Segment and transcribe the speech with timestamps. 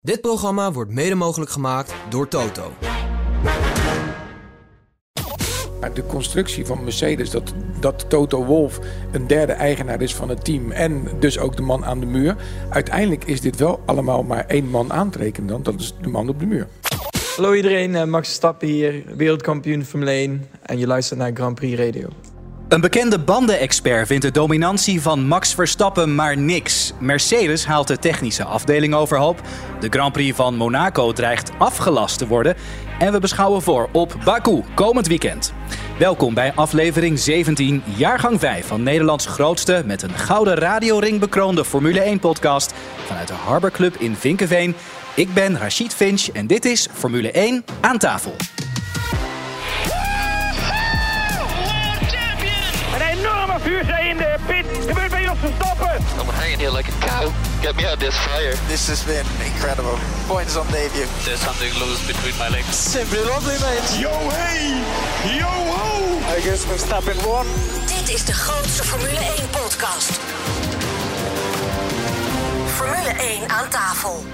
[0.00, 2.72] Dit programma wordt mede mogelijk gemaakt door Toto.
[5.94, 8.80] De constructie van Mercedes, dat, dat Toto Wolff
[9.12, 12.36] een derde eigenaar is van het team en dus ook de man aan de muur.
[12.68, 16.38] Uiteindelijk is dit wel allemaal maar één man aantrekenen dan, dat is de man op
[16.38, 16.68] de muur.
[17.36, 21.78] Hallo iedereen, eh, Max Stappen hier, wereldkampioen Formule 1 en je luistert naar Grand Prix
[21.78, 22.08] Radio.
[22.68, 26.92] Een bekende bandenexpert vindt de dominantie van Max Verstappen maar niks.
[26.98, 29.40] Mercedes haalt de technische afdeling overhoop.
[29.80, 32.56] De Grand Prix van Monaco dreigt afgelast te worden.
[32.98, 35.52] En we beschouwen voor op Baku komend weekend.
[35.98, 42.00] Welkom bij aflevering 17, jaargang 5 van Nederlands grootste met een gouden radioring bekroonde Formule
[42.00, 42.74] 1 podcast
[43.06, 44.74] vanuit de Harbor Club in Vinkenveen.
[45.14, 48.36] Ik ben Rachid Finch en dit is Formule 1 aan tafel.
[54.18, 54.66] De pit.
[54.86, 55.96] Gebeurt bij Verstappen.
[56.20, 57.32] I'm hanging here like a cow.
[57.62, 58.54] Get me out of this fire.
[58.68, 59.98] This has been incredible.
[60.26, 61.06] Points on debut.
[61.24, 62.90] There's something loose between my legs.
[62.90, 63.88] Simply lovely, mate.
[64.00, 64.82] Yo hey,
[65.38, 66.18] yo ho.
[66.36, 67.46] I guess Verstappen won.
[67.86, 70.10] Dit is de grootste Formule 1 podcast.
[72.76, 74.24] Formule 1 aan tafel.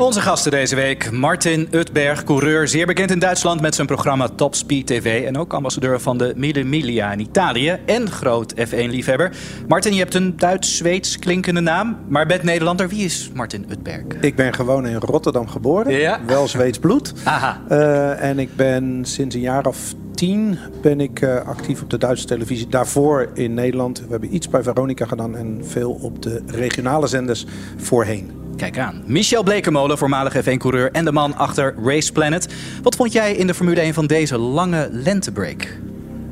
[0.00, 1.10] Onze gasten deze week.
[1.10, 5.24] Martin Utberg, coureur, zeer bekend in Duitsland met zijn programma Top Speed TV.
[5.26, 7.78] En ook ambassadeur van de Mille Miglia in Italië.
[7.86, 9.32] En groot F1-liefhebber.
[9.68, 11.96] Martin, je hebt een Duits-Zweeds klinkende naam.
[12.08, 12.88] Maar bent Nederlander.
[12.88, 14.02] Wie is Martin Utberg?
[14.20, 15.92] Ik ben gewoon in Rotterdam geboren.
[15.92, 16.20] Ja.
[16.26, 17.12] Wel Zweeds bloed.
[17.24, 17.60] Aha.
[17.68, 21.98] Eh, en ik ben sinds een jaar of tien ben ik eh, actief op de
[21.98, 22.68] Duitse televisie.
[22.68, 24.00] Daarvoor in Nederland.
[24.00, 28.39] We hebben iets bij Veronica gedaan en veel op de regionale zenders voorheen.
[28.60, 29.02] Kijk aan.
[29.06, 32.54] Michel Blekemolen, voormalig F1-coureur en de man achter Race Planet.
[32.82, 35.78] Wat vond jij in de Formule 1 van deze lange lentebreak?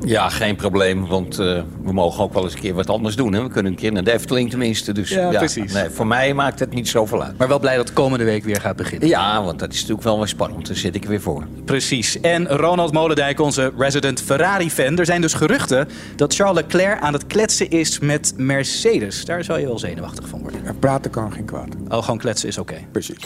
[0.05, 3.33] Ja, geen probleem, want eh, we mogen ook wel eens een keer wat anders doen.
[3.33, 3.41] Hè?
[3.43, 4.91] We kunnen een keer naar de Efteling tenminste.
[4.91, 5.73] Dus, Ja, precies.
[5.73, 7.37] Nee, voor mij maakt het niet zoveel uit.
[7.37, 9.07] Maar wel blij dat komende week weer gaat beginnen.
[9.07, 10.67] Ja, want dat is natuurlijk wel weer spannend.
[10.67, 11.47] Daar zit ik er weer voor.
[11.65, 12.19] Precies.
[12.19, 14.97] En Ronald Molendijk, onze resident Ferrari-fan.
[14.97, 19.25] Er zijn dus geruchten dat Charles Leclerc aan het kletsen is met Mercedes.
[19.25, 20.65] Daar zou je wel zenuwachtig van worden.
[20.65, 21.67] En praten kan geen kwaad.
[21.89, 22.75] Oh, gewoon kletsen is oké.
[22.91, 23.17] Precies.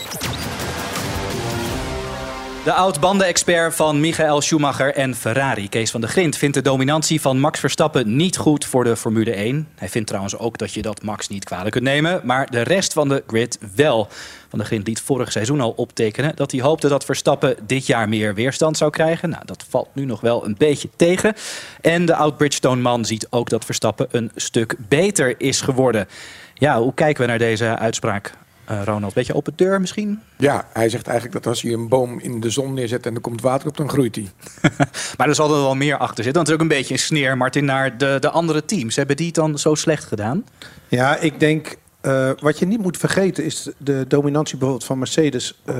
[2.63, 7.40] De oud-bandenexpert van Michael Schumacher en Ferrari, Kees van der Grint, vindt de dominantie van
[7.40, 9.68] Max Verstappen niet goed voor de Formule 1.
[9.75, 12.94] Hij vindt trouwens ook dat je dat Max niet kwalijk kunt nemen, maar de rest
[12.94, 14.07] van de grid wel.
[14.50, 18.09] Van der Grint liet vorig seizoen al optekenen dat hij hoopte dat Verstappen dit jaar
[18.09, 19.30] meer weerstand zou krijgen.
[19.30, 21.34] Nou, dat valt nu nog wel een beetje tegen.
[21.81, 26.07] En de oud-Bridgestone-man ziet ook dat Verstappen een stuk beter is geworden.
[26.53, 28.34] Ja, hoe kijken we naar deze uitspraak,
[28.66, 29.13] eh, Ronald?
[29.13, 30.19] Beetje open deur misschien?
[30.38, 33.22] Ja, hij zegt eigenlijk dat als je een boom in de zon neerzet en er
[33.22, 34.28] komt water op, dan groeit hij.
[35.18, 36.34] Maar er zal er wel meer achter zitten.
[36.34, 38.96] Want het is ook een beetje een sneer, Martin, naar de, de andere teams.
[38.96, 40.46] Hebben die het dan zo slecht gedaan?
[40.88, 41.75] Ja, ik denk.
[42.01, 45.80] eh, wat je niet moet vergeten is de dominantie bijvoorbeeld van Mercedes eh,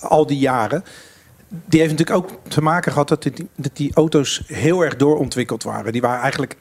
[0.00, 0.84] al die jaren.
[1.66, 5.62] Die heeft natuurlijk ook te maken gehad dat die, dat die auto's heel erg doorontwikkeld
[5.62, 5.92] waren.
[5.92, 6.56] Die waren eigenlijk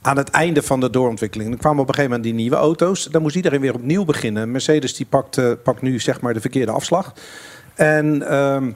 [0.00, 1.52] aan het einde van de doorontwikkeling.
[1.52, 3.04] Er kwamen op een gegeven moment die nieuwe auto's.
[3.04, 4.50] Dan moest iedereen weer opnieuw beginnen.
[4.50, 7.12] Mercedes die pakt, eh, pakt nu zeg maar de verkeerde afslag.
[7.74, 8.70] En ehm,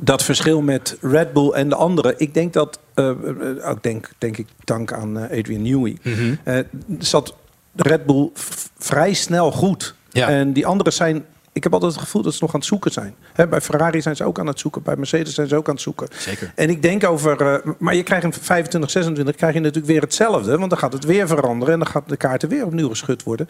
[0.00, 2.14] dat verschil met Red Bull en de anderen.
[2.16, 5.96] Ik denk dat, eh, eh, ook denk, denk ik dank aan Adrian Newey,
[6.44, 6.58] eh,
[6.98, 7.34] zat
[7.76, 8.30] Red Bull
[8.78, 9.94] vrij snel goed.
[10.10, 10.28] Ja.
[10.28, 12.90] En die anderen zijn, ik heb altijd het gevoel dat ze nog aan het zoeken
[12.92, 13.14] zijn.
[13.32, 15.74] Hè, bij Ferrari zijn ze ook aan het zoeken, bij Mercedes zijn ze ook aan
[15.74, 16.08] het zoeken.
[16.18, 16.52] Zeker.
[16.54, 20.00] En ik denk over, eh, maar je krijgt in 25, 26 krijg je natuurlijk weer
[20.00, 20.58] hetzelfde.
[20.58, 23.48] Want dan gaat het weer veranderen en dan gaat de kaarten weer opnieuw geschud worden.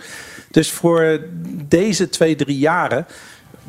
[0.50, 1.20] Dus voor
[1.68, 3.06] deze twee, drie jaren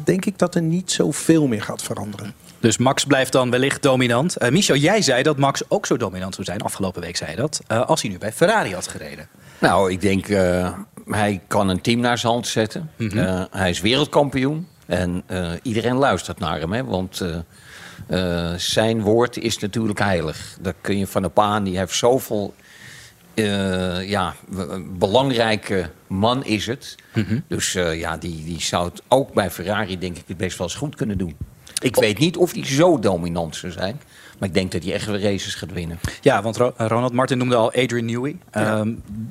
[0.04, 2.34] denk ik dat er niet zoveel meer gaat veranderen.
[2.60, 4.38] Dus Max blijft dan wellicht dominant.
[4.38, 6.62] Eh Michel, jij zei dat Max ook zo dominant zou zijn.
[6.62, 7.62] Afgelopen week zei je dat.
[7.68, 9.28] eh, als hij nu bij Ferrari had gereden.
[9.60, 10.74] Nou, ik denk, eh,
[11.14, 12.92] hij kan een team naar zijn hand zetten.
[12.98, 14.68] Eh, hij is wereldkampioen.
[14.86, 17.22] En eh, iedereen luistert naar hem, hè, want...
[17.22, 20.58] eh, zijn woord is natuurlijk heilig.
[20.62, 21.64] Daar kun je van op aan.
[21.64, 22.54] Die heeft zoveel
[24.06, 24.36] ja,
[24.98, 26.96] belangrijke man is het.
[27.48, 30.68] Dus eh, ja, die, die zou het ook bij Ferrari denk ik het best wel
[30.68, 31.36] eens goed kunnen doen.
[31.82, 34.02] Ik weet niet of hij zo dominant zou zijn.
[34.42, 36.00] Maar ik denk dat hij echt races gaat winnen.
[36.22, 38.38] Ja, want Ro- Ronald Martin noemde al Adrian Newey.
[38.52, 38.88] Ehm,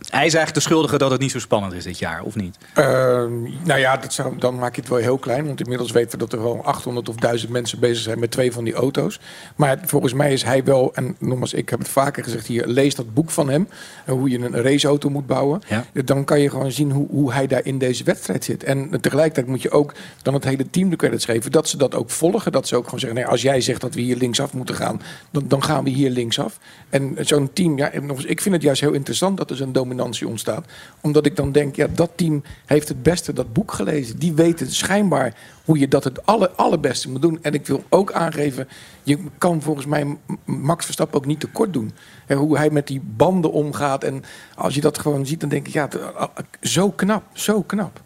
[0.09, 2.59] hij is eigenlijk de schuldige dat het niet zo spannend is dit jaar, of niet?
[2.75, 5.47] Ehm, nou ja, dat zou, dan maak je het wel heel klein.
[5.47, 8.53] Want inmiddels weten we dat er wel 800 of 1000 mensen bezig zijn met twee
[8.53, 9.21] van die auto's.
[9.57, 12.95] Maar volgens mij is hij wel, en nogmaals, ik heb het vaker gezegd hier, lees
[12.95, 13.69] dat boek van hem.
[14.05, 15.61] en Hoe je een raceauto moet bouwen.
[15.69, 15.85] Ja.
[16.05, 18.65] Dan kan je gewoon zien hoe, hoe hij daar in deze wedstrijd zit.
[18.65, 19.93] En tegelijkertijd moet je ook
[20.23, 22.29] dan het hele team de credits geven dat ze dat ook volgen.
[22.31, 22.53] volgen.
[22.53, 25.00] Dat ze ook gewoon zeggen, nee, als jij zegt dat we hier linksaf moeten gaan,
[25.31, 26.59] dan, dan gaan we hier linksaf.
[26.89, 27.91] En zo'n team, ja,
[28.27, 30.67] ik vind het juist heel interessant dat er zo'n dominantie ontstaat.
[31.01, 34.19] Omdat ik dan denk, ja, dat team heeft het beste dat boek gelezen.
[34.19, 37.39] Die weten schijnbaar hoe je dat het aller, allerbeste moet doen.
[37.43, 38.69] En ik wil ook aangeven,
[39.03, 41.93] je kan volgens mij Max Verstappen ook niet tekort doen.
[42.27, 44.05] En hoe hij met die banden omgaat.
[44.05, 44.25] En
[44.55, 48.01] als je dat gewoon ziet, dan denk ik, ja, het- zo knap, zo knap.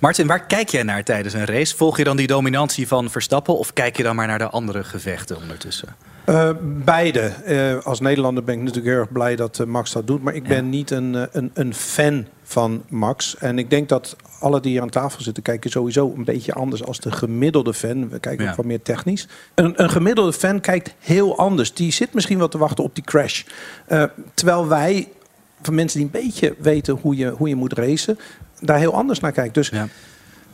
[0.00, 1.76] Martin, waar kijk jij naar tijdens een race?
[1.76, 4.84] Volg je dan die dominantie van Verstappen of kijk je dan maar naar de andere
[4.84, 5.96] gevechten ondertussen?
[6.24, 6.50] Eh,
[6.84, 7.20] beide.
[7.20, 10.22] Eh, als Nederlander ben ik natuurlijk heel erg blij dat eh, Max dat doet.
[10.22, 13.36] Maar ik ben niet een, een, een fan van Max.
[13.38, 16.84] En ik denk dat alle die hier aan tafel zitten kijken sowieso een beetje anders
[16.84, 18.08] als de gemiddelde fan.
[18.08, 18.50] We kijken Ja.
[18.50, 19.28] ook wat meer technisch.
[19.54, 21.74] Een, een gemiddelde fan kijkt heel anders.
[21.74, 23.42] Die zit misschien wel te wachten op die crash.
[24.34, 25.08] Terwijl wij,
[25.62, 28.18] van mensen die een beetje weten hoe je, hoe je moet racen,
[28.60, 29.52] daar heel anders naar kijken.
[29.52, 29.72] Dus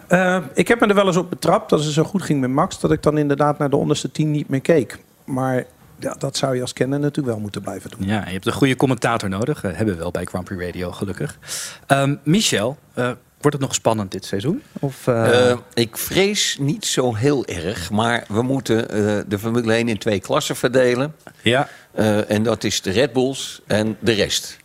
[0.08, 0.42] Ja.
[0.54, 2.80] ik heb me er wel eens op betrapt dat het zo goed ging met Max,
[2.80, 4.98] dat ik dan inderdaad naar de onderste tien niet meer keek.
[5.30, 5.64] Maar
[5.98, 8.06] ja, dat zou je als kenner natuurlijk wel moeten blijven doen.
[8.08, 9.64] Ja, je hebt een goede commentator nodig.
[9.64, 11.38] Eh, hebben we wel bij Grand Prix Radio, gelukkig.
[11.86, 13.04] Ehm, Michel, eh,
[13.40, 14.62] wordt het nog spannend dit seizoen?
[14.80, 19.74] Of, eh, Eh, ik vrees niet zo heel erg, maar we moeten eh, de Formule
[19.76, 21.14] 1 in twee klassen verdelen.
[21.42, 24.56] ja, Eh, en dat is de Red Bulls en de rest.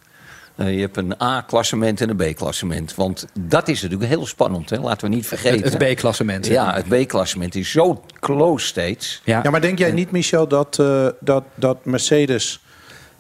[0.55, 2.95] Eh, je hebt een A-klassement en een B-klassement.
[2.95, 4.79] Want dat is natuurlijk heel spannend, hè?
[4.79, 5.63] laten we niet vergeten.
[5.63, 6.47] het, het B-klassement.
[6.47, 9.21] Ja, het B-klassement is zo close steeds.
[9.23, 9.39] Ja.
[9.43, 12.63] Ja, maar denk jij niet, Michel, dat, eh, dat, dat Mercedes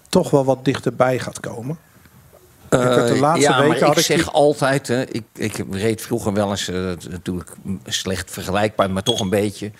[0.09, 1.77] toch wel wat dichterbij gaat komen?
[2.69, 5.65] Ik heb de laatste ja, weken maar had ik ik zeg altijd, hè, ik, ik
[5.71, 6.75] reed vroeger wel eens, eh,
[7.09, 7.49] natuurlijk
[7.85, 9.71] slecht vergelijkbaar, maar toch een beetje.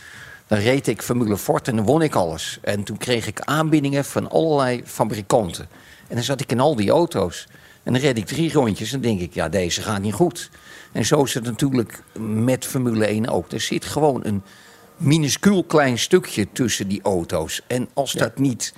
[0.48, 2.60] Dan reed ik Formule Ford en dan won ik alles.
[2.62, 5.68] En toen kreeg ik aanbiedingen van allerlei fabrikanten.
[6.08, 7.48] En dan zat ik in al die auto's.
[7.84, 10.50] En dan reed ik drie rondjes en denk ik, ja, deze gaat niet goed.
[10.92, 13.52] En zo is het natuurlijk met Formule 1 ook.
[13.52, 14.44] Er zit gewoon een
[14.98, 17.62] minuscuul klein stukje tussen die auto's.
[17.68, 18.74] En als dat niet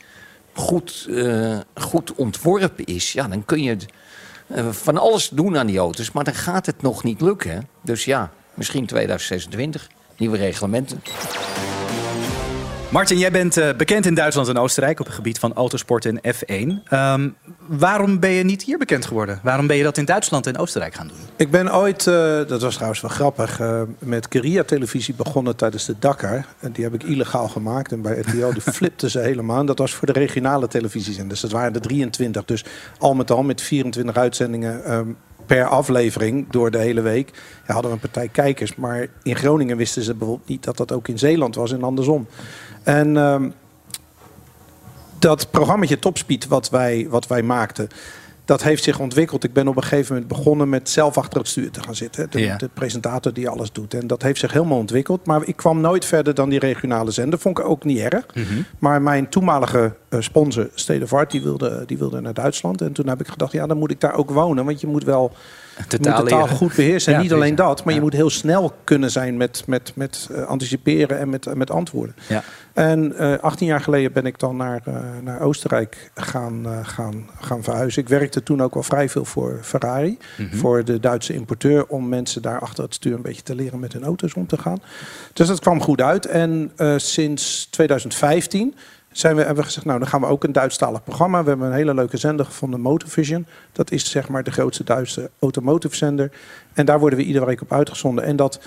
[0.54, 3.78] goed, eh, goed ontworpen is, ja, dan kun je
[4.48, 6.12] eh, van alles doen aan die auto's.
[6.12, 7.68] Maar dan gaat het nog niet lukken.
[7.82, 9.88] Dus ja, misschien 2026,
[10.18, 11.02] nieuwe reglementen.
[12.92, 16.20] Martin, jij bent eh, bekend in Duitsland en Oostenrijk op het gebied van autosport en
[16.36, 16.84] F1.
[16.84, 17.30] Ehm,
[17.66, 19.40] waarom ben je niet hier bekend geworden?
[19.44, 21.18] Waarom ben je dat in Duitsland en Oostenrijk gaan doen?
[21.36, 22.14] Ik ben ooit, eh,
[22.48, 26.46] dat was trouwens wel grappig, eh, met Korea-televisie begonnen tijdens de Dakar.
[26.60, 27.92] En die heb ik illegaal gemaakt.
[27.92, 29.60] En bij RTL die flipten ze helemaal.
[29.60, 31.18] En dat was voor de regionale televisies.
[31.18, 32.46] En dus dat waren er 23.
[32.46, 32.66] Dus
[32.98, 35.10] al met al met 24 uitzendingen ehm,
[35.48, 37.32] per aflevering door de hele week.
[37.68, 38.76] Ja, hadden we een partij kijkers.
[38.76, 42.28] Maar in Groningen wisten ze bijvoorbeeld niet dat dat ook in Zeeland was en andersom.
[42.88, 43.50] En ehm,
[45.20, 47.88] dat programmaatje Topspeed wat wij, wat wij maakten...
[48.46, 49.44] dat heeft zich ontwikkeld.
[49.44, 52.28] Ik ben op een gegeven moment begonnen met zelf achter het stuur te gaan zitten.
[52.30, 52.56] De, Ja.
[52.58, 53.94] de presentator die alles doet.
[53.94, 55.26] En dat heeft zich helemaal ontwikkeld.
[55.26, 57.40] Maar ik kwam nooit verder dan die regionale zender.
[57.40, 58.26] Vond ik ook niet erg.
[58.80, 62.82] Maar mijn toenmalige eh, sponsor, Stedevart, die wilde, die wilde naar Duitsland.
[62.82, 64.66] En toen heb ik gedacht, ja, dan moet ik daar ook wonen.
[64.66, 65.32] Want je moet wel
[65.78, 66.50] De je moet de taal leren.
[66.58, 67.14] goed beheersen.
[67.14, 70.44] En niet alleen dat, maar je moet heel snel kunnen zijn met, met, met eh,
[70.44, 72.16] anticiperen en met, eh, met antwoorden.
[72.28, 72.44] Ja.
[72.74, 74.82] En eh 18 jaar geleden ben ik dan naar,
[75.24, 78.02] naar Oostenrijk gaan, gaan, gaan verhuizen.
[78.02, 80.56] Ik werkte toen ook al vrij veel voor Ferrari, Mhm.
[80.58, 83.94] voor de Duitse importeur, om mensen daar achter het stuur een beetje te leren met
[83.94, 84.82] hun auto's om te gaan.
[85.34, 86.26] Dus dat kwam goed uit.
[86.26, 88.76] En sinds 2015
[89.20, 91.44] zijn we, hebben we gezegd, nou dan gaan we ook een Duitsstalig programma.
[91.44, 93.46] We hebben een hele leuke zender gevonden, Motorvision.
[93.72, 96.32] Dat is zeg maar de grootste Duitse automotive zender.
[96.74, 98.24] En daar worden we iedere week op uitgezonden.
[98.24, 98.60] En dat,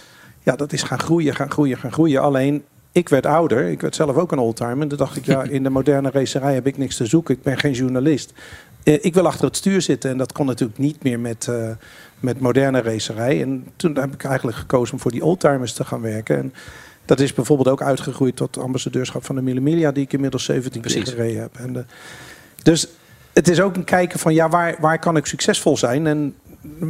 [0.42, 2.22] ja, dat is gaan groeien, gaan groeien, gaan groeien.
[2.22, 3.68] Alleen, ik werd ouder.
[3.68, 4.80] Ik werd zelf ook een oldtimer.
[4.80, 7.34] En toen dacht ik, ja, in de moderne racerij heb ik niks te zoeken.
[7.34, 8.32] Ik ben geen journalist.
[8.82, 10.10] Eh, ik wil achter het stuur zitten.
[10.10, 11.70] En dat kon natuurlijk niet meer met, eh,
[12.20, 13.42] met moderne racerij.
[13.42, 16.38] En toen heb ik eigenlijk gekozen om voor die oldtimers te gaan werken.
[16.38, 16.52] En
[17.10, 20.92] dat is bijvoorbeeld ook uitgegroeid tot ambassadeurschap van de Millimilia, die ik inmiddels 17 keer
[20.92, 21.10] Precies.
[21.14, 21.56] gereden heb.
[21.56, 21.84] En de,
[22.62, 22.88] dus
[23.32, 26.06] het is ook een kijken van ja, waar, waar kan ik succesvol zijn?
[26.06, 26.34] En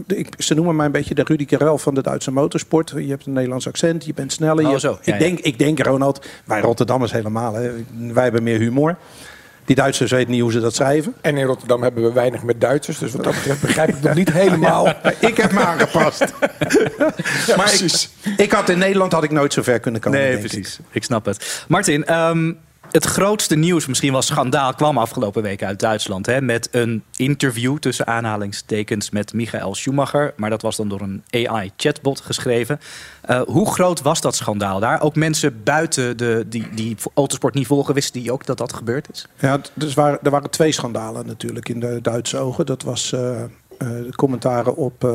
[0.07, 2.93] ik, ze noemen mij een beetje de Rudy Karel van de Duitse motorsport.
[2.97, 4.67] Je hebt een Nederlands accent, je bent sneller.
[4.67, 4.91] Oh, je- zo.
[4.91, 5.19] Ja, ik, ja.
[5.19, 7.55] Denk, ik denk, Ronald, wij Rotterdammers helemaal.
[7.55, 7.71] Hè,
[8.13, 8.97] wij hebben meer humor.
[9.65, 11.15] Die Duitsers weten niet hoe ze dat schrijven.
[11.21, 12.99] En in Rotterdam hebben we weinig met Duitsers.
[12.99, 14.89] Dus wat dat betreft begrijp ik nog niet helemaal.
[15.21, 16.25] Ik heb me aangepast.
[17.47, 18.11] Ja, maar precies.
[18.23, 20.19] ik, ik had in Nederland had ik nooit zo ver kunnen komen.
[20.19, 20.51] Nee, denk ik.
[20.51, 20.79] precies.
[20.91, 21.05] Ik.
[21.05, 21.65] snap het.
[21.69, 22.53] Martin, ehm,
[22.91, 26.27] het grootste nieuws, misschien wel schandaal, kwam afgelopen week uit Duitsland.
[26.27, 30.33] Hè, met een interview tussen aanhalingstekens met Michael Schumacher.
[30.37, 32.81] Maar dat was dan door een AI-chatbot geschreven.
[33.21, 35.03] Eh, hoe groot was dat schandaal daar?
[35.03, 39.09] Ook mensen buiten de, die, die autosport niet volgen, wisten die ook dat dat gebeurd
[39.13, 39.27] is?
[39.39, 42.67] Ja, dus waren, er waren twee schandalen natuurlijk in de Duitse ogen.
[42.67, 45.13] Dat was eh, eh, de commentaren op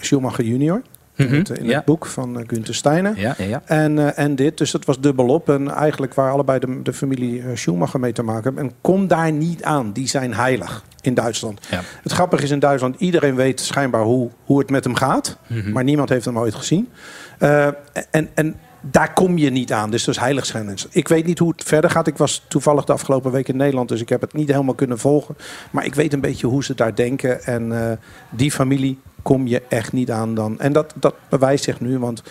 [0.00, 0.82] Schumacher junior.
[1.18, 1.76] In, Mhm, het, in ja.
[1.76, 3.18] het boek van uh, Günther Steiner.
[3.18, 3.62] Ja, ja, ja.
[3.64, 5.48] En, eh, en dit, dus dat was dubbelop.
[5.48, 8.62] En eigenlijk waar allebei de, de familie eh, Schumacher mee te maken hebben.
[8.62, 11.68] En kom daar niet aan, die zijn heilig in Duitsland.
[12.02, 15.38] Het grappige is in Duitsland, iedereen weet schijnbaar hoe, hoe het met hem gaat.
[15.46, 15.72] Mhm.
[15.72, 16.88] Maar niemand heeft hem ooit gezien.
[17.38, 17.66] Eh,
[18.10, 20.86] en, en daar kom je niet aan, dus dat is heiligschennis.
[20.90, 22.06] Ik weet niet hoe het verder gaat.
[22.06, 24.98] Ik was toevallig de afgelopen week in Nederland, dus ik heb het niet helemaal kunnen
[24.98, 25.36] volgen.
[25.70, 27.44] Maar ik weet een beetje hoe ze daar denken.
[27.44, 27.96] En eh,
[28.30, 28.98] die familie
[29.28, 30.60] kom je echt niet aan dan.
[30.60, 32.22] En dat, dat bewijst zich nu, want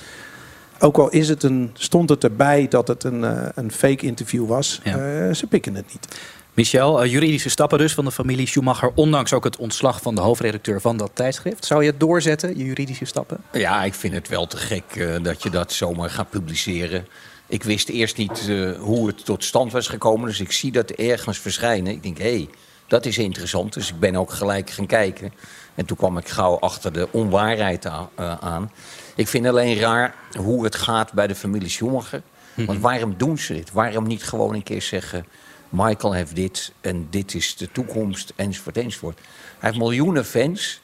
[0.80, 4.48] ook al is het een, stond het erbij dat het een, eh, een fake interview
[4.48, 4.92] was, Ja.
[4.92, 6.08] eh, ze pikken het niet.
[6.54, 10.22] Michel, eh, juridische stappen dus van de familie Schumacher, ondanks ook het ontslag van de
[10.22, 11.66] hoofdredacteur van dat tijdschrift.
[11.66, 13.38] Zou je het doorzetten, je juridische stappen?
[13.52, 17.08] Ja, ik vind het wel te gek eh, dat je dat zomaar gaat publiceren.
[17.48, 20.28] Ik wist eerst niet eh, hoe het tot stand was gekomen.
[20.28, 21.92] Dus ik zie dat ergens verschijnen.
[21.92, 22.50] Ik denk, hé, hey,
[22.88, 23.74] dat is interessant.
[23.74, 25.34] Dus ik ben ook gelijk gaan kijken.
[25.78, 28.04] En toen kwam ik gauw achter de onwaarheid eh,
[28.40, 28.72] aan.
[29.16, 32.22] Ik vind alleen raar hoe het gaat bij de familie Schumacher.
[32.54, 33.72] Want waarom doen ze dit?
[33.72, 35.26] Waarom niet gewoon een keer zeggen...
[35.70, 39.20] Michael heeft dit en dit is de toekomst, enzovoort, enzovoort.
[39.60, 40.80] Hij heeft miljoenen fans.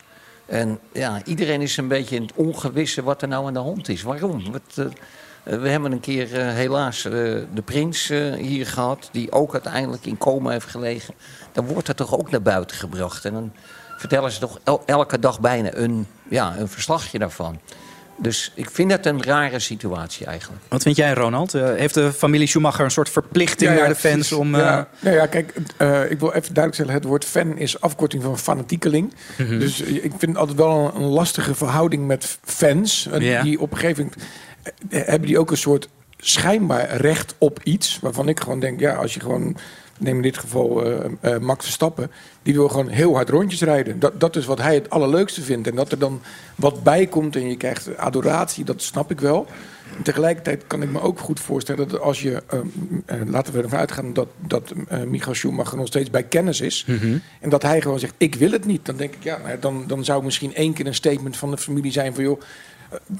[0.45, 3.89] En ja, iedereen is een beetje in het ongewisse wat er nou aan de hand
[3.89, 4.01] is.
[4.01, 4.43] Waarom?
[4.75, 4.85] Eh,
[5.43, 8.07] eh, we hebben een keer helaas de prins
[8.37, 9.09] hier gehad...
[9.11, 11.13] die ook uiteindelijk in coma heeft gelegen.
[11.51, 13.25] Dan wordt dat toch ook naar buiten gebracht.
[13.25, 13.51] En dan
[13.97, 17.59] vertellen ze toch el- elke dag bijna een, ja, een verslagje daarvan.
[18.17, 20.61] Dus ik vind het een rare situatie eigenlijk.
[20.67, 21.53] Wat vind jij, Ronald?
[21.53, 24.55] Eh, heeft de familie Schumacher een soort verplichting naar de fans om...
[24.55, 26.95] eh, Ja, nou ja, kijk, eh, ik wil even duidelijk zeggen...
[26.95, 29.13] het woord fan is afkorting van fanatiekeling.
[29.37, 29.59] Mhm.
[29.59, 33.07] Dus eh, ik vind het altijd wel een, een lastige verhouding met fans.
[33.11, 33.41] Eh.
[33.43, 34.29] Die op een gegeven moment...
[34.89, 37.99] eh, hebben die ook een soort schijnbaar recht op iets...
[38.01, 39.57] waarvan ik gewoon denk, ja, als je gewoon...
[40.03, 42.11] Neem in dit geval eh, eh, Max Verstappen.
[42.41, 43.99] Die wil gewoon heel hard rondjes rijden.
[43.99, 45.67] Dat, dat is wat hij het allerleukste vindt.
[45.67, 46.21] En dat er dan
[46.55, 49.47] wat bij komt en je krijgt adoratie, dat snap ik wel.
[49.97, 52.43] En tegelijkertijd kan ik me ook goed voorstellen dat als je,
[53.05, 54.73] eh, laten we ervan uitgaan dat, dat
[55.07, 56.85] Michael Schumacher nog steeds bij kennis is.
[57.39, 58.85] En dat hij gewoon zegt, ik wil het niet.
[58.85, 61.57] Dan denk ik, ja, nou, dan, dan zou misschien één keer een statement van de
[61.57, 62.41] familie zijn van joh,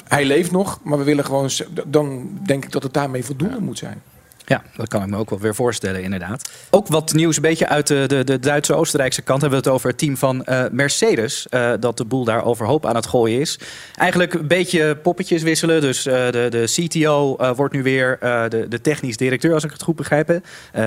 [0.07, 1.49] hij leeft nog, maar we willen gewoon,
[1.85, 4.01] dan denk ik dat het daarmee voldoende moet zijn.
[4.45, 6.51] Ja, dat kan ik me ook wel weer voorstellen, inderdaad.
[6.69, 9.41] Ook wat nieuws, een beetje uit de, de, de Duitse-Oostenrijkse kant...
[9.41, 11.49] hebben we het over het team van eh, Mercedes...
[11.49, 13.59] eh, dat de boel daar overhoop aan het gooien is.
[13.95, 15.81] Eigenlijk een beetje poppetjes wisselen.
[15.81, 18.17] Dus eh, de, de CTO wordt nu weer
[18.49, 20.41] de, de technisch directeur, als ik het goed begrijp.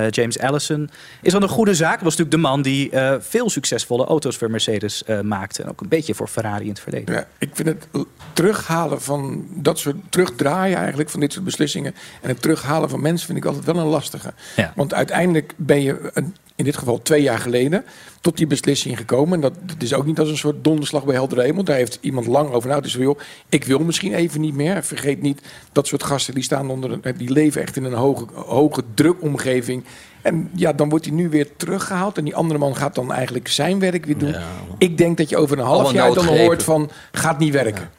[0.09, 0.89] James Allison.
[1.21, 1.99] Is dat een goede zaak?
[2.01, 5.63] Was natuurlijk de man die veel succesvolle auto's voor Mercedes maakte.
[5.63, 7.15] En ook een beetje voor Ferrari in het verleden.
[7.15, 7.87] Ja, ik vind het
[8.33, 13.27] terughalen van dat soort terugdraaien eigenlijk van dit soort beslissingen en het terughalen van mensen
[13.27, 14.33] vind ik altijd wel een lastige.
[14.55, 14.73] Ja.
[14.75, 17.83] Want uiteindelijk ben je een- in dit geval twee jaar geleden
[18.21, 19.33] tot die beslissing gekomen.
[19.33, 21.63] En dat, dat is ook niet als een soort donderslag bij helder hemel.
[21.63, 22.83] Daar heeft iemand lang over nagedacht.
[22.83, 24.83] Dus van, joh, ik wil misschien even niet meer.
[24.83, 28.25] Vergeet niet dat soort gasten die staan onder een, die leven echt in een hoge,
[28.33, 29.83] hoge drukomgeving.
[30.21, 32.17] En ja, dan wordt hij nu weer teruggehaald.
[32.17, 34.35] En die andere man gaat dan eigenlijk zijn werk weer doen.
[34.77, 37.89] Ik denk dat je over een half Allemaal jaar dan hoort van gaat niet werken.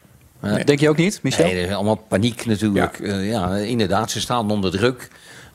[0.42, 0.56] Ja.
[0.64, 1.44] Denk je ook niet, Michel?
[1.44, 2.98] Nee, er is allemaal paniek natuurlijk.
[3.02, 3.18] Ja.
[3.18, 5.08] ja, inderdaad, ze staan onder druk.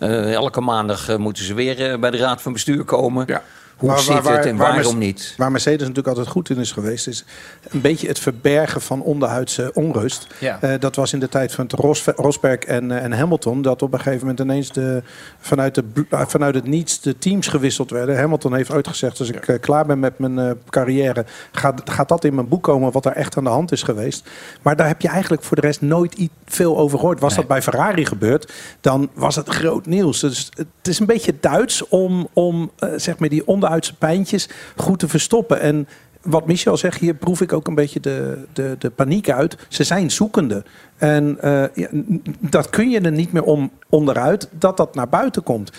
[0.03, 3.23] Eh, elke maandag eh, moeten ze weer eh, bij de raad van bestuur komen.
[3.27, 3.41] Ja.
[3.77, 5.33] Hoe Waar- zit waar- het en waar waarom niet?
[5.37, 7.25] Waar Mercedes natuurlijk altijd goed in is geweest, is
[7.69, 10.27] een beetje het verbergen van onderhuidse onrust.
[10.39, 10.57] Ja.
[10.61, 13.93] Eh, dat was in de tijd van Ros Rosberg en, eh, en Hamilton, dat op
[13.93, 15.03] een gegeven moment ineens de,
[15.39, 18.17] vanuit, de, eh, vanuit het niets de teams gewisseld werden.
[18.17, 22.35] Hamilton heeft ooit gezegd, als ik klaar ben met mijn carrière, gaat, gaat dat in
[22.35, 24.29] mijn boek komen wat er echt aan de hand is geweest.
[24.61, 27.19] Maar daar heb je eigenlijk voor de rest nooit veel over gehoord.
[27.19, 27.39] Was Nee.
[27.39, 28.51] dat bij Ferrari gebeurd,
[28.81, 30.19] dan was het groot nieuws.
[30.19, 35.07] Dus het is een beetje Duits om, om zeg maar die onderuitse pijntjes goed te
[35.07, 35.59] verstoppen.
[35.59, 35.87] En
[36.21, 39.57] wat Michel zegt, hier proef ik ook een beetje de, de, de paniek uit.
[39.67, 40.63] Ze zijn zoekende.
[41.03, 41.87] En eh, ja,
[42.39, 45.71] dat kun je er niet meer om onderuit dat dat naar buiten komt.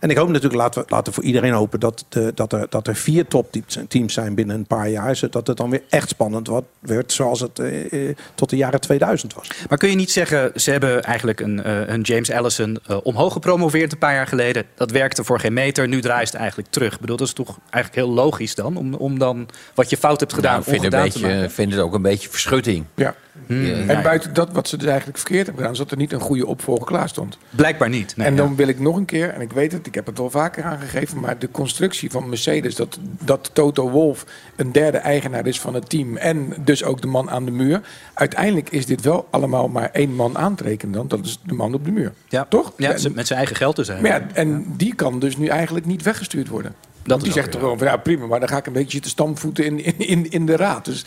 [0.00, 2.66] En ik hoop natuurlijk, laten we laten we voor iedereen hopen dat, de, dat, er,
[2.68, 5.16] dat er vier topteams zijn binnen een paar jaar.
[5.16, 8.80] Zodat het dan weer echt spannend wordt, werd zoals het eh, eh, tot de jaren
[8.80, 9.50] 2000 was.
[9.68, 13.92] Maar kun je niet zeggen, ze hebben eigenlijk een, eh, een James Allison omhoog gepromoveerd
[13.92, 14.64] een paar jaar geleden.
[14.74, 16.94] Dat werkte voor geen meter, nu draait het eigenlijk terug.
[16.94, 20.20] Ik bedoel, dat is toch eigenlijk heel logisch dan, om, om dan wat je fout
[20.20, 21.50] hebt gedaan Nou, ik vind, een ongedaan te beetje, maken.
[21.50, 22.84] vind het ook een beetje verschutting.
[22.94, 23.14] Ja.
[23.46, 26.12] Je- En buiten dat wat ze dus eigenlijk verkeerd hebben gedaan, is dat er niet
[26.12, 27.38] een goede opvolger klaar stond.
[27.50, 28.16] Blijkbaar niet.
[28.16, 28.54] Nee, en dan ja.
[28.54, 31.20] wil ik nog een keer, en ik weet het, ik heb het al vaker aangegeven,
[31.20, 34.24] maar de constructie van Mercedes, dat, dat Toto Wolff
[34.56, 37.80] een derde eigenaar is van het team en dus ook de man aan de muur.
[38.14, 41.84] Uiteindelijk is dit wel allemaal maar één man aantrekenen dan, dat is de man op
[41.84, 42.12] de muur.
[42.28, 42.44] Ja.
[42.48, 42.72] Toch?
[42.76, 44.30] Ja, En- met zijn eigen geld dus maar eigenlijk.
[44.36, 46.74] ja, en die kan dus nu eigenlijk niet weggestuurd worden.
[47.02, 48.90] Dat die zegt toch weer gewoon van ja prima, maar dan ga ik een beetje
[48.90, 50.84] zitten stampvoeten in, in, in, in de raad.
[50.84, 51.04] Dus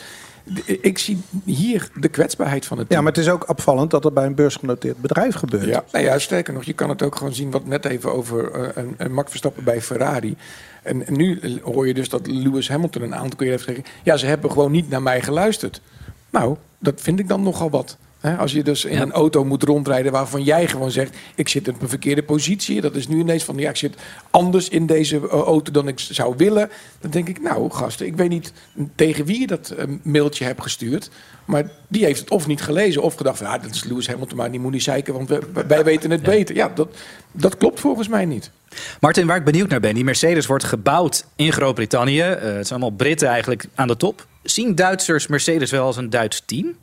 [0.65, 3.03] ik zie hier de kwetsbaarheid van het Ja, team.
[3.03, 5.65] maar het is ook opvallend dat dat bij een beursgenoteerd bedrijf gebeurt.
[5.65, 8.51] Ja, nou ja, sterker nog, je kan het ook gewoon zien wat net even over
[8.51, 10.35] eh, een, een Max Verstappen bij Ferrari.
[10.83, 14.17] En, en nu hoor je dus dat Lewis Hamilton een aantal keer heeft gezegd: ja,
[14.17, 15.81] ze hebben gewoon niet naar mij geluisterd.
[16.29, 17.97] Nou, dat vind ik dan nogal wat.
[18.37, 19.01] Als je dus in Ja.
[19.01, 22.81] een auto moet rondrijden waarvan jij gewoon zegt: ik zit op een verkeerde positie.
[22.81, 23.95] Dat is nu ineens van ja, ik zit
[24.29, 26.69] anders in deze eh, auto dan ik zou willen.
[26.99, 28.53] Dan denk ik, nou, gasten, ik weet niet
[28.95, 31.09] tegen wie je dat eh, mailtje hebt gestuurd.
[31.45, 34.51] Maar die heeft het of niet gelezen of gedacht: ja, dat is Lewis Hamilton, maar
[34.51, 35.29] die moet niet zeiken, want
[35.67, 36.55] wij weten het beter.
[36.55, 36.87] Ja, dat,
[37.31, 38.51] dat klopt volgens mij niet.
[38.99, 42.19] Martin, waar ik benieuwd naar ben, die Mercedes wordt gebouwd in Groot-Brittannië.
[42.21, 44.25] Eh, het zijn allemaal Britten eigenlijk aan de top.
[44.43, 46.75] Zien Duitsers Mercedes wel als een Duits team?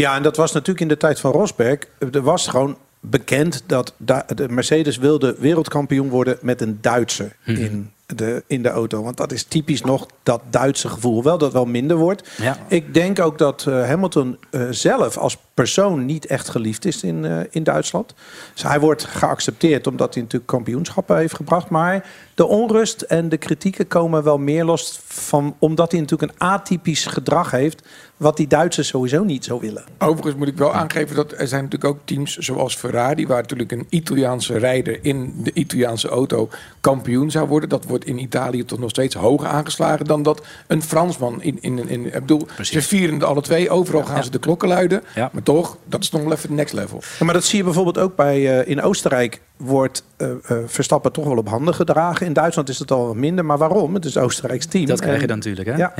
[0.00, 1.78] Ja, en dat was natuurlijk in de tijd van Rosberg.
[2.12, 7.90] Er was gewoon bekend dat da- de Mercedes wilde wereldkampioen worden met een Duitser in,
[8.06, 9.02] de, in de auto.
[9.02, 11.22] Want dat is typisch nog dat Duitse gevoel.
[11.22, 12.28] Wel dat wel minder wordt.
[12.36, 12.56] Ja.
[12.68, 17.24] Ik denk ook dat eh, Hamilton eh, zelf als persoon niet echt geliefd is in,
[17.24, 18.14] eh, in Duitsland.
[18.52, 21.68] Dus hij wordt geaccepteerd omdat hij natuurlijk kampioenschappen heeft gebracht.
[21.68, 25.56] Maar de onrust en de kritieken komen wel meer los van...
[25.58, 27.82] omdat hij natuurlijk een atypisch gedrag heeft...
[28.20, 29.84] wat die Duitsers sowieso niet zo willen.
[29.98, 33.72] Overigens moet ik wel aangeven dat er zijn natuurlijk ook teams zoals Ferrari, waar natuurlijk
[33.72, 36.48] een Italiaanse rijder in de Italiaanse auto
[36.80, 37.68] kampioen zou worden.
[37.68, 41.58] Dat wordt in Italië toch nog steeds hoger aangeslagen dan dat een Fransman in.
[41.60, 43.70] in, in ik bedoel, ze vieren alle twee.
[43.70, 45.02] Overal gaan ze de klokken luiden.
[45.14, 45.30] Ja.
[45.32, 47.02] Maar toch, dat is nog wel even het next level.
[47.18, 48.60] Ja, maar dat zie je bijvoorbeeld ook bij...
[48.60, 52.26] eh, in Oostenrijk wordt eh, eh, Verstappen toch wel op handen gedragen.
[52.26, 53.44] In Duitsland is het al wat minder.
[53.44, 53.94] Maar waarom?
[53.94, 54.86] Het is Oostenrijks team.
[54.86, 55.68] Dat krijg je dan natuurlijk.
[55.68, 55.76] Hè?
[55.76, 55.92] Ja.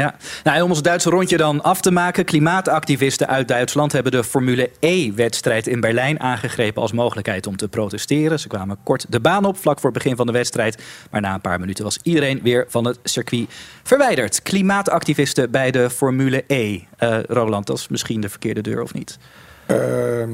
[0.44, 2.09] Nou, en om ons Duitse rondje dan af te maken.
[2.10, 8.40] Klimaatactivisten uit Duitsland hebben de Formule E-wedstrijd in Berlijn aangegrepen als mogelijkheid om te protesteren.
[8.40, 10.82] Ze kwamen kort de baan op, vlak voor het begin van de wedstrijd.
[11.10, 13.48] Maar na een paar minuten was iedereen weer van het circuit
[13.82, 14.42] verwijderd.
[14.42, 16.80] Klimaatactivisten bij de Formule E.
[16.96, 19.18] Eh, Roland, dat is misschien de verkeerde deur of niet?
[19.70, 20.30] Ehm,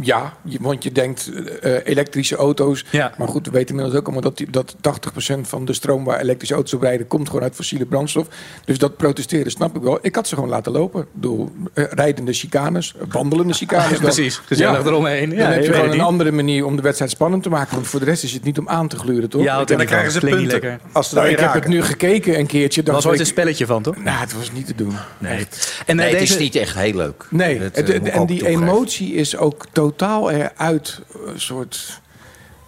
[0.00, 1.30] ja, want je denkt
[1.60, 2.84] eh, elektrische auto's.
[2.90, 3.12] Ja.
[3.18, 6.20] Maar goed, we weten inmiddels ook allemaal dat, die, dat 80% van de stroom waar
[6.20, 8.26] elektrische auto's op rijden, komt gewoon uit fossiele brandstof.
[8.64, 9.98] Dus dat protesteren snap ik wel.
[10.02, 11.06] Ik had ze gewoon laten lopen.
[11.12, 13.88] Bedoel, eh, rijdende chicanes, wandelende chicanes.
[14.00, 14.00] dan.
[14.00, 15.28] Precies, gezellig eromheen.
[15.28, 17.74] Dan Ja, heb je gewoon een andere manier om de wedstrijd spannend te maken.
[17.74, 19.42] Want voor de rest is het niet om aan te gluren, toch?
[19.42, 20.46] Ja, Ik- dan ik, krijgen ze punten.
[20.46, 20.80] lekker.
[20.92, 22.80] Als ze nou, ik heb het nu gekeken een keertje.
[22.80, 23.96] Er dacht was ooit ik- een spelletje van, toch?
[23.96, 24.94] Nou, het was niet te doen.
[25.18, 25.32] Nee.
[25.38, 25.46] En,
[25.86, 26.32] eh, Nee, het deze...
[26.34, 27.26] is niet echt heel leuk.
[27.30, 31.00] Nee, Dat, het- en, ook die emotie is ook totaal eruit.
[31.26, 32.00] Een soort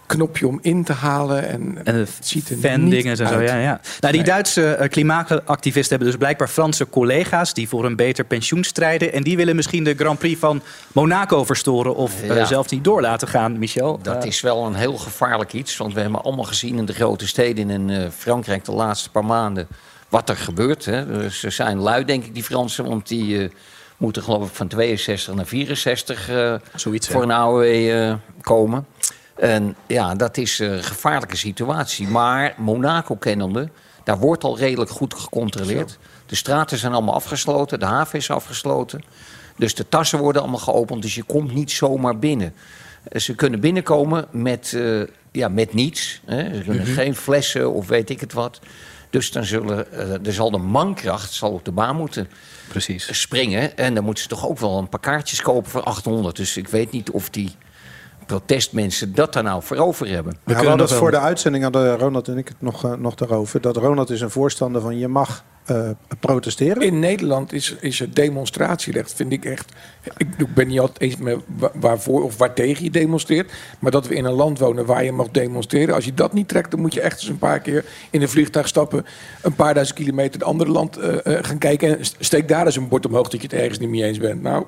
[0.06, 1.48] knopje om in te halen.
[1.48, 3.40] En, En de het ziet er fan niet dingen en zo.
[3.40, 3.80] Ja, ja.
[4.00, 4.22] Nou, die Nee.
[4.30, 9.12] Duitse eh, klimaatactivisten hebben dus blijkbaar Franse collega's die voor een beter pensioen strijden.
[9.12, 12.44] En die willen misschien de Grand Prix van Monaco verstoren of eh, Ja.
[12.44, 13.98] zelf niet door laten gaan, Michel.
[14.02, 15.76] Dat Eh, is wel een heel gevaarlijk iets.
[15.76, 19.24] Want we hebben allemaal gezien in de grote steden in eh, Frankrijk de laatste paar
[19.24, 19.66] maanden
[20.08, 20.85] wat er gebeurt.
[20.85, 21.06] Hè.
[21.06, 22.85] Dus ze zijn lui, denk ik, die Fransen.
[22.88, 23.48] Want die eh,
[24.02, 28.86] moeten geloof ik van 62 naar 64 eh, Zoiets, voor een AOW eh, komen.
[29.34, 32.08] En ja, dat is eh, een gevaarlijke situatie.
[32.08, 33.68] Maar Monaco kennende,
[34.04, 35.98] daar wordt al redelijk goed gecontroleerd.
[36.26, 39.02] De straten zijn allemaal afgesloten, de haven is afgesloten.
[39.56, 42.54] Dus de tassen worden allemaal geopend, dus je komt niet zomaar binnen.
[43.12, 44.76] Ze kunnen binnenkomen met,
[45.32, 46.20] ja, met niets.
[46.24, 46.54] Hè.
[46.54, 48.60] Ze kunnen geen flessen of weet ik het wat.
[49.12, 52.29] Dus dan zullen, eh, er zal de mankracht zal op de baan moeten
[52.68, 53.20] Precies.
[53.20, 53.77] springen.
[53.77, 56.37] En dan moeten ze toch ook wel een paar kaartjes kopen voor 800.
[56.37, 57.51] Dus ik weet niet of die
[58.37, 60.33] protestmensen dat daar nou voor over hebben.
[60.33, 62.92] Ja, we hadden het wel- voor de uitzending, hadden Ronald en ik het nog, eh,
[62.95, 63.61] nog daarover.
[63.61, 65.88] Dat Ronald is een voorstander van je mag eh,
[66.21, 66.83] protesteren.
[66.83, 69.73] In Nederland is, is het demonstratierecht, vind ik echt.
[70.16, 73.53] Ik, ik ben niet altijd eens met wa- waarvoor of waartegen je demonstreert.
[73.79, 75.95] Maar dat we in een land wonen waar je mag demonstreren.
[75.95, 78.29] Als je dat niet trekt, dan moet je echt eens een paar keer in een
[78.29, 79.07] vliegtuig stappen.
[79.42, 81.99] Een paar duizend kilometer het andere land eh, eh, gaan kijken.
[81.99, 84.42] En steek daar eens een bord omhoog dat je het ergens niet mee eens bent.
[84.42, 84.64] Nou,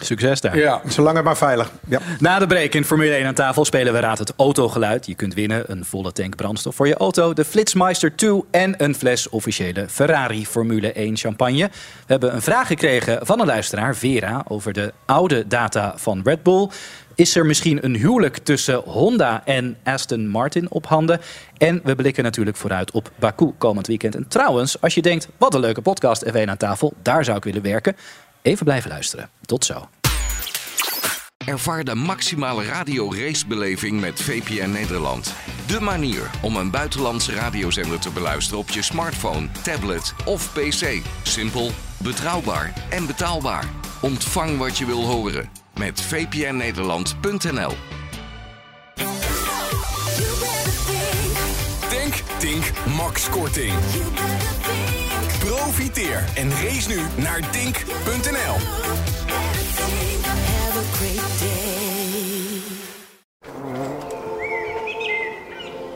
[0.00, 0.58] Succes daar.
[0.58, 0.80] ja.
[0.86, 1.72] Zolang het maar veilig.
[1.88, 2.00] Ja.
[2.18, 5.06] Na de break in Formule 1 aan tafel spelen we Raad het Autogeluid.
[5.06, 8.94] Je kunt winnen een volle tank brandstof voor je auto, de Flitsmeister 2 en een
[8.94, 11.68] fles officiële Ferrari Formule 1 champagne.
[11.68, 11.70] We
[12.06, 16.68] hebben een vraag gekregen van een luisteraar, Vera, over de oude data van Red Bull.
[17.14, 21.20] Is er misschien een huwelijk tussen Honda en Aston Martin op handen?
[21.58, 24.14] En we blikken natuurlijk vooruit op Baku komend weekend.
[24.14, 27.44] En trouwens, als je denkt, wat een leuke podcast F1 aan tafel, daar zou ik
[27.44, 27.96] willen werken.
[28.46, 29.30] Even blijven luisteren.
[29.40, 29.88] Tot zo.
[31.46, 35.34] Ervaar de maximale radio-racebeleving met VPN Nederland.
[35.66, 41.02] De manier om een buitenlandse radiozender te beluisteren op je smartphone, tablet of pc.
[41.22, 43.64] Simpel, betrouwbaar en betaalbaar.
[44.00, 47.74] Ontvang wat je wil horen met vpnnederland.nl.
[51.90, 53.74] Denk, Tink, Max Korting.
[55.46, 58.56] Profiteer en race nu naar dink.nl.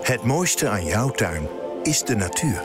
[0.02, 1.48] Het mooiste aan jouw tuin
[1.82, 2.62] is de natuur.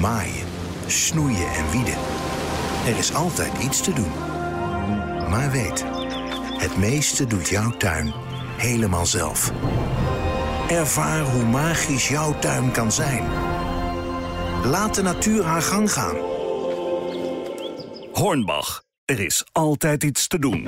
[0.00, 0.46] Maaien,
[0.86, 1.98] snoeien en wieden.
[2.86, 4.12] Er is altijd iets te doen.
[5.30, 5.84] Maar weet,
[6.58, 8.14] het meeste doet jouw tuin
[8.56, 9.52] helemaal zelf.
[10.68, 13.45] Ervaar hoe magisch jouw tuin kan zijn.
[14.66, 16.16] Laat de natuur haar gang gaan.
[18.12, 20.64] Hornbach, er is altijd iets te doen.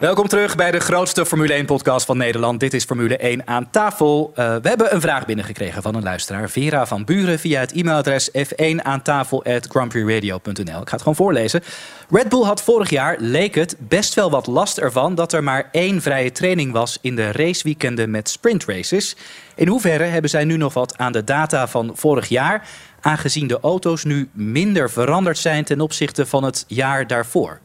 [0.00, 2.60] Welkom terug bij de grootste Formule 1-podcast van Nederland.
[2.60, 4.30] Dit is Formule 1 aan tafel.
[4.30, 8.30] Uh, we hebben een vraag binnengekregen van een luisteraar, Vera van Buren, via het e-mailadres
[8.30, 11.62] f1 aan Ik ga het gewoon voorlezen.
[12.10, 15.68] Red Bull had vorig jaar, leek het, best wel wat last ervan dat er maar
[15.72, 19.16] één vrije training was in de raceweekenden met sprintraces.
[19.54, 22.68] In hoeverre hebben zij nu nog wat aan de data van vorig jaar,
[23.00, 27.60] aangezien de auto's nu minder veranderd zijn ten opzichte van het jaar daarvoor?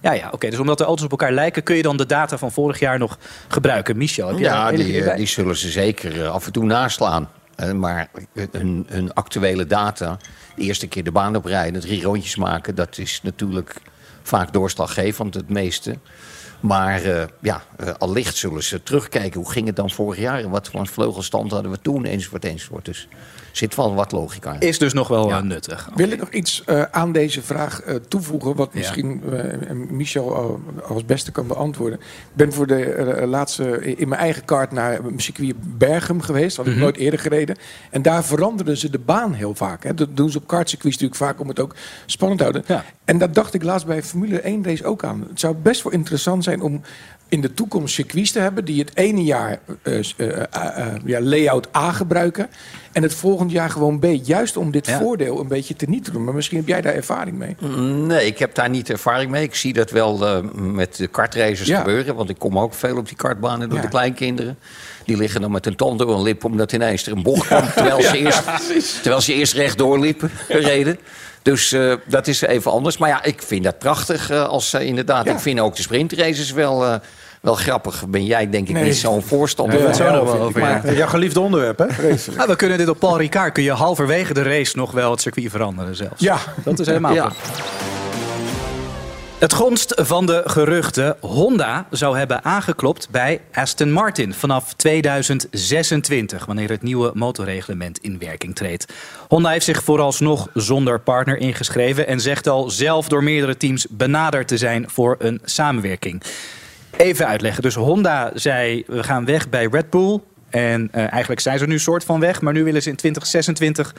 [0.00, 0.50] Ja, ja, oké.
[0.50, 2.98] Dus omdat de auto's op elkaar lijken, kun je dan de data van vorig jaar
[2.98, 3.96] nog gebruiken.
[3.96, 7.28] Michel, heb je ja, die, eh, die zullen ze zeker eh, af en toe naslaan.
[7.56, 8.10] Uh, maar
[8.50, 10.18] hun, hun, actuele data,
[10.56, 13.80] de eerste keer de baan oprijden, drie rondjes maken, dat is natuurlijk
[14.22, 15.98] vaak doorslaggevend, het meeste.
[16.60, 19.40] Maar uh, ja, uh, allicht zullen ze terugkijken.
[19.40, 20.38] Hoe ging het dan vorig jaar?
[20.38, 22.04] En wat voor een vleugelstand hadden we toen?
[22.04, 22.84] Enzovoort, enzovoort.
[22.84, 23.08] Dus
[23.58, 24.60] zit wel wat logica in.
[24.60, 25.40] Is dus nog wel ja.
[25.40, 25.88] nuttig.
[25.94, 28.54] Wil ik nog iets uh, aan deze vraag toevoegen...
[28.54, 29.22] wat misschien
[29.90, 31.98] Michel als beste kan beantwoorden.
[32.00, 36.56] Ik ben voor de laatste in mijn eigen kaart naar circuit Bergum geweest.
[36.56, 36.82] Dat had ik mm -hmm.
[36.82, 37.56] nooit eerder gereden.
[37.90, 39.84] En daar veranderden ze de baan heel vaak.
[39.84, 39.94] Hè.
[39.94, 41.74] Dat doen ze op kartcircuits natuurlijk vaak om het ook
[42.06, 42.64] spannend te houden.
[42.66, 42.84] Ja.
[43.04, 45.26] En dat dacht ik laatst bij Formule 1 race ook aan.
[45.28, 46.82] Het zou best wel interessant zijn om
[47.28, 51.76] in de toekomst circuits te hebben die het ene jaar uh, uh, uh, ja, layout
[51.76, 52.48] A gebruiken
[52.92, 54.06] en het volgend jaar gewoon B.
[54.22, 54.98] Juist om dit ja.
[54.98, 56.24] voordeel een beetje te niet te doen.
[56.24, 57.56] Maar misschien heb jij daar ervaring mee.
[58.06, 59.42] Nee, ik heb daar niet ervaring mee.
[59.42, 61.78] Ik zie dat wel met de kartracers ja.
[61.78, 62.14] gebeuren.
[62.14, 64.58] Want ik kom ook veel op die kartbanen door de kleinkinderen.
[65.04, 67.72] Die liggen dan met een tand door een lip omdat ineens er een bocht kwam.
[67.72, 68.42] Terwijl, ze eerst,
[69.02, 70.98] terwijl ze eerst rechtdoor liepen, reden.
[71.48, 72.98] Dus uh, dat is even anders.
[72.98, 75.24] Maar ja, ik vind dat prachtig uh, als uh, inderdaad.
[75.24, 75.32] Ja.
[75.32, 77.00] Ik vind ook de sprintraces wel,
[77.40, 78.04] wel grappig.
[78.08, 78.84] Ben jij denk ik nee.
[78.84, 80.06] niet zo'n voorstander van.
[80.06, 81.84] Ja, wel over, maar, Jouw geliefde onderwerp, hè?
[82.36, 83.52] Ja, we kunnen dit op Paul Ricard.
[83.52, 86.20] Kun je halverwege de race nog wel het circuit veranderen zelfs.
[86.20, 86.38] Ja.
[86.64, 87.32] Dat is helemaal ja.
[89.38, 91.16] Het gonst van de geruchten.
[91.20, 98.54] Honda zou hebben aangeklopt bij Aston Martin vanaf 2026, wanneer het nieuwe motorreglement in werking
[98.54, 98.92] treedt.
[99.28, 104.48] Honda heeft zich vooralsnog zonder partner ingeschreven en zegt al zelf door meerdere teams benaderd
[104.48, 106.22] te zijn voor een samenwerking.
[106.96, 107.62] Even uitleggen.
[107.62, 110.20] Dus Honda zei: we gaan weg bij Red Bull.
[110.50, 113.94] En uh, eigenlijk zijn ze nu soort van weg, maar nu willen ze in 2026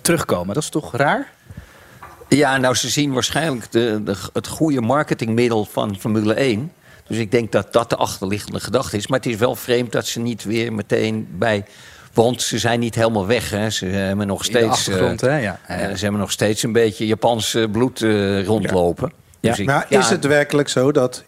[0.00, 0.54] terugkomen.
[0.54, 1.32] Dat is toch raar?
[2.36, 6.72] Ja, nou, ze zien waarschijnlijk de, de, het goede marketingmiddel van Formule 1.
[7.06, 9.06] Dus ik denk dat dat de achterliggende gedachte is.
[9.06, 11.64] Maar het is wel vreemd dat ze niet weer meteen bij.
[12.12, 13.50] Want ze zijn niet helemaal weg.
[13.50, 13.70] Hè.
[13.70, 14.88] Ze hebben nog steeds.
[14.88, 15.38] Uh, hè?
[15.38, 15.58] Ja.
[15.68, 19.12] Ja, ze hebben nog steeds een beetje Japans bloed uh, rondlopen.
[19.40, 19.50] Ja.
[19.50, 21.24] Dus ik, maar is het werkelijk zo dat.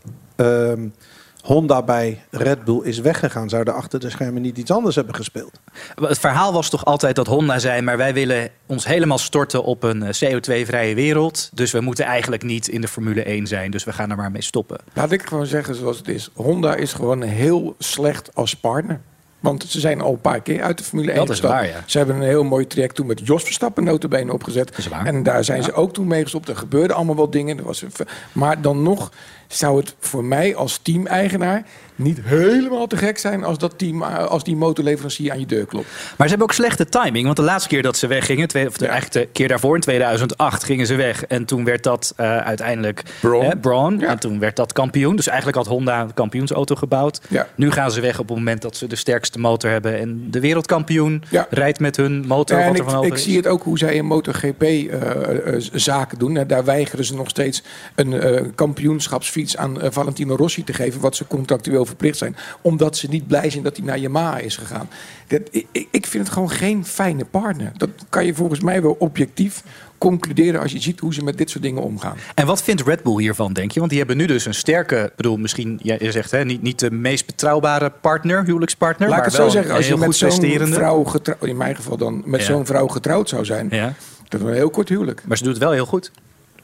[1.45, 3.49] Honda bij Red Bull is weggegaan.
[3.49, 5.61] Zouden achter de schermen niet iets anders hebben gespeeld?
[5.95, 7.81] Het verhaal was toch altijd dat Honda zei...
[7.81, 11.51] maar wij willen ons helemaal storten op een eh, CO2-vrije wereld.
[11.53, 13.71] Dus we moeten eigenlijk niet in de Formule 1 zijn.
[13.71, 14.79] Dus we gaan er maar mee stoppen.
[14.93, 16.31] Laat ik gewoon zeggen zoals het is.
[16.35, 19.01] Honda is gewoon heel slecht als partner.
[19.45, 21.83] Want ze zijn al een paar keer uit de Formule 1 Dat is waar, ja.
[21.87, 24.89] Ze hebben een heel mooi traject toen met Jos Verstappen notabene opgezet.
[25.05, 25.65] En daar zijn ja.
[25.65, 26.49] ze ook toen mee gestopt.
[26.49, 27.59] Er gebeurden allemaal wat dingen.
[27.59, 27.91] Er was een...
[28.33, 29.13] Maar dan nog
[29.49, 34.45] zou het voor mij als team-eigenaar niet helemaal te gek zijn als dat team, als
[34.45, 35.87] die motorleverancier aan je deur klopt.
[35.87, 37.25] Maar ze hebben ook slechte timing.
[37.25, 39.01] Want de laatste keer dat ze weggingen, twee, of de, ja.
[39.11, 41.25] de keer daarvoor in 2008 gingen ze weg.
[41.25, 43.45] En toen werd dat uh, uiteindelijk Braun.
[43.45, 43.99] Hè, Braun.
[43.99, 44.09] Ja.
[44.09, 45.17] En toen werd dat kampioen.
[45.17, 47.21] Dus eigenlijk had Honda een kampioensauto gebouwd.
[47.29, 47.47] Ja.
[47.55, 49.99] Nu gaan ze weg op het moment dat ze de sterkste motor hebben.
[49.99, 52.59] En de wereldkampioen rijdt met hun motor.
[52.59, 56.19] en wat er ik, van zie het ook hoe zij in MotoGP uh, uh, zaken
[56.19, 56.39] doen.
[56.47, 57.63] Daar weigeren ze nog steeds
[57.95, 61.01] een kampioenschapsfiets aan Valentino Rossi te geven.
[61.01, 64.57] Wat ze contractueel verplicht zijn omdat ze niet blij zijn dat hij naar Yamaha is
[64.57, 64.89] gegaan.
[65.27, 67.73] Dat, ik, ik vind het gewoon geen fijne partner.
[67.77, 69.63] Dat kan je volgens mij wel objectief
[69.99, 72.17] concluderen als je ziet hoe ze met dit soort dingen omgaan.
[72.35, 73.79] En wat vindt Red Bull hiervan, denk je?
[73.79, 76.91] Want die hebben nu dus een sterke, bedoel, misschien, je zegt hè, niet, niet de
[76.91, 79.09] meest betrouwbare partner, huwelijkspartner.
[79.09, 82.23] Laat ik maar zo zeggen, als je met zo'n vrouw getrouwd, in mijn geval dan,
[82.25, 82.47] met Ja.
[82.47, 83.93] zo'n vrouw getrouwd zou zijn, Ja.
[84.29, 85.23] dat is een heel kort huwelijk.
[85.27, 86.11] Maar ze doet het wel heel goed.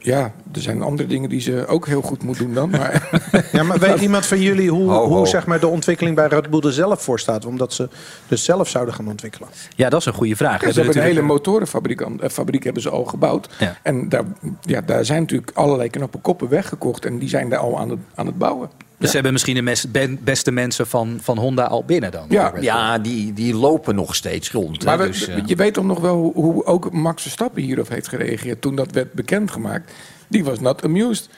[0.03, 2.71] Ja, er zijn andere dingen die ze ook heel goed moet doen dan.
[2.71, 3.09] Maar
[3.53, 5.17] Ja, maar weet iemand van jullie hoe, Ho, ho.
[5.17, 7.45] hoe zeg maar, de ontwikkeling bij Red Bull er zelf voor staat?
[7.45, 7.89] Omdat ze
[8.29, 9.49] dus zelf zouden gaan ontwikkelen.
[9.77, 10.61] Ja, dat is een goede vraag.
[10.61, 13.49] ze hebben een hele motorenfabriek eh, fabriek hebben ze al gebouwd.
[13.59, 13.77] Ja.
[13.83, 14.25] En daar,
[14.61, 17.05] ja, daar zijn natuurlijk allerlei knappe koppen weggekocht.
[17.05, 18.71] En die zijn daar al aan het, aan het bouwen.
[19.01, 22.27] Dus ze hebben misschien de mes- ben- beste mensen van, van Honda al binnen dan.
[22.29, 22.53] Ja.
[22.61, 24.79] Ja, die, die lopen nog steeds rond.
[24.79, 27.63] hè, Maar we- dus, eh, je weet toch nog wel hoe, hoe ook Max Verstappen
[27.63, 29.93] hierop heeft gereageerd toen dat werd bekendgemaakt.
[30.29, 31.29] Die was not amused.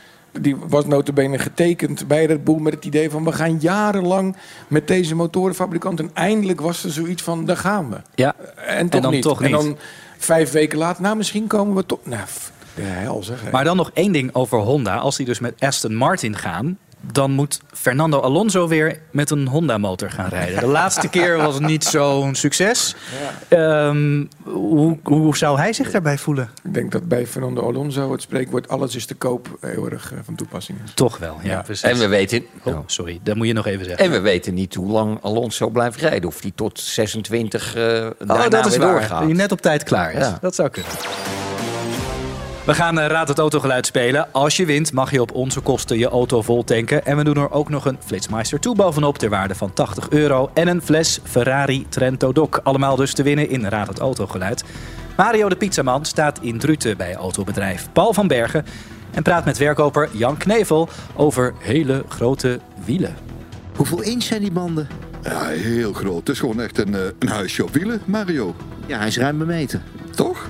[0.41, 3.25] Die was notabene getekend bij Red Bull met het idee van...
[3.25, 4.37] we gaan jarenlang
[4.69, 6.01] met deze motorenfabrikant...
[6.01, 7.97] en eindelijk was er zoiets van, daar gaan we.
[8.15, 8.35] Ja.
[8.67, 9.23] En toch, dan niet.
[9.23, 9.61] toch En niet.
[9.61, 9.77] dan
[10.19, 11.99] vijf weken later, nou misschien komen we toch...
[12.05, 12.23] Nou,
[12.75, 13.43] de hel zeg.
[13.43, 13.51] hè.
[13.51, 14.97] Maar dan nog één ding over Honda.
[14.97, 16.79] Als die dus met Aston Martin gaan,
[17.13, 20.61] dan moet Fernando Alonso weer met een Honda-motor gaan rijden.
[20.61, 22.95] De laatste keer was het niet zo'n succes.
[23.49, 26.51] Ehm, hoe, hoe zou hij zich daarbij voelen?
[26.65, 28.69] Ik denk dat bij Fernando Alonso het spreekwoord...
[28.69, 30.95] alles is te koop heel erg eh, van toepassing is.
[30.95, 31.63] Toch wel, ja, Ja.
[31.63, 31.83] precies.
[31.91, 32.45] en we weten...
[32.63, 34.05] Oh, sorry, dat moet je nog even zeggen.
[34.05, 36.29] En we weten niet hoe lang Alonso blijft rijden.
[36.29, 38.93] Of hij tot 26 eh Oh, daarna dat is weer waar.
[38.93, 39.27] doorgaat.
[39.27, 40.19] Net op tijd klaar is.
[40.27, 40.39] Ja.
[40.41, 40.91] Dat zou kunnen.
[42.67, 44.33] We gaan eh, Raad het Autogeluid spelen.
[44.33, 47.07] Als je wint mag je op onze kosten je auto vol tanken.
[47.07, 50.51] En we doen er ook nog een Flitsmeister 2 bovenop ter waarde van 80 euro.
[50.55, 52.49] En een fles Ferrari Trento Doc.
[52.63, 54.65] Allemaal dus te winnen in Raad het Autogeluid.
[55.17, 58.65] Mario de Pizzaman staat in Druten bij autobedrijf Paul van Bergen.
[59.11, 63.15] En praat met verkoper Jan Knevel over hele grote wielen.
[63.77, 64.89] Hoeveel inch zijn die banden?
[65.23, 66.19] Ja, heel groot.
[66.19, 68.55] Het is gewoon echt een, eh, een huisje op wielen, Mario.
[68.87, 69.83] Ja, hij is ruim bemeten.
[70.15, 70.49] Toch?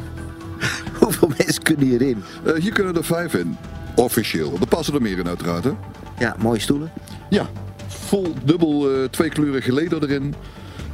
[1.19, 2.23] Hoeveel mensen kunnen hierin?
[2.45, 3.57] Eh, hier kunnen er vijf in.
[3.95, 4.53] Officieel.
[4.61, 5.71] Er passen er meer in uiteraard, hè?
[6.19, 6.91] Ja, mooie stoelen.
[7.31, 7.47] Ja,
[7.87, 10.35] vol dubbel eh tweekleurige leder erin.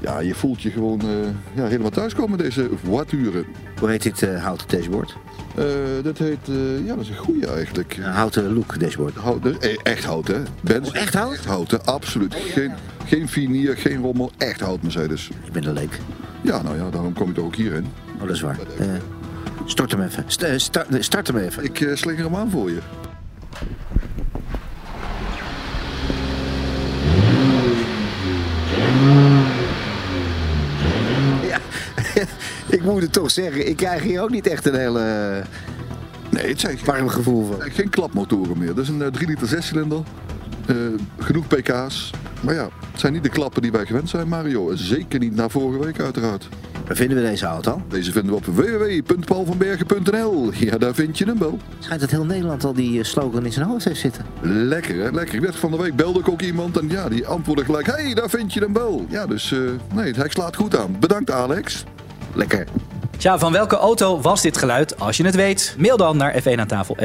[0.00, 1.06] Ja, je voelt je gewoon eh,
[1.54, 3.44] ja, helemaal thuiskomen deze voituren.
[3.80, 5.16] Hoe heet dit eh, houten dashboard?
[5.54, 5.64] Eh
[6.02, 7.96] dat heet, eh, ja, dat is een goeie eigenlijk.
[7.96, 9.14] Een houten look dashboard.
[9.14, 10.42] Hout, is e- echt hout, hè?
[10.60, 11.32] Benz, Oh, echt hout?
[11.72, 12.34] Echt absoluut.
[12.34, 12.72] Geen,
[13.06, 15.28] geen vinier, geen rommel, echt hout Mercedes.
[15.44, 15.98] Ik ben een leek.
[16.42, 17.86] Ja, nou ja, daarom kom ik er ook hierin.
[18.14, 18.58] Oh, dat is waar.
[18.78, 18.86] Eh,
[19.70, 20.24] stort hem even.
[20.26, 20.58] St- eh,
[21.00, 21.64] start, hem even.
[21.64, 22.78] Ik eh, slinger hem aan voor je.
[31.48, 31.58] Ja,
[32.76, 33.68] ik moet het toch zeggen.
[33.68, 35.42] Ik krijg hier ook niet echt een hele
[36.30, 37.70] Nee, het zijn warm gevoel van.
[37.70, 38.74] geen klapmotoren meer.
[38.74, 40.00] Dat is een eh, 3 liter 6 cilinder.
[40.66, 40.76] Eh,
[41.18, 42.10] genoeg pk's.
[42.40, 44.70] Maar ja, het zijn niet de klappen die wij gewend zijn, Mario.
[44.74, 46.48] Zeker niet na vorige week, uiteraard.
[46.88, 47.82] Waar vinden we deze auto?
[47.88, 50.50] Deze vinden we op www.paulvanbergen.nl.
[50.52, 51.58] Ja, daar vind je hem wel.
[51.78, 54.24] Schijnt dat heel Nederland al die eh, slogan in zijn hoofd heeft zitten.
[54.40, 55.10] Lekker, hè?
[55.10, 55.34] Lekker.
[55.34, 57.86] Ik werd van de week belde ik ook iemand en ja, die antwoordde gelijk...
[57.86, 59.06] Hé, hey, daar vind je hem wel.
[59.08, 59.58] Ja, dus eh,
[59.94, 60.96] nee, hij slaat goed aan.
[61.00, 61.84] Bedankt, Alex.
[62.34, 62.66] Lekker.
[63.16, 65.00] Tja, van welke auto was dit geluid?
[65.00, 66.96] Als je het weet, mail dan naar f1 aan tafel.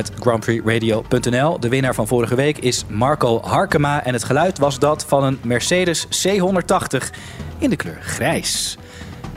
[1.59, 4.03] De winnaar van vorige week is Marco Harkema.
[4.03, 7.09] En het geluid was dat van een Mercedes C180
[7.57, 8.77] in de kleur grijs.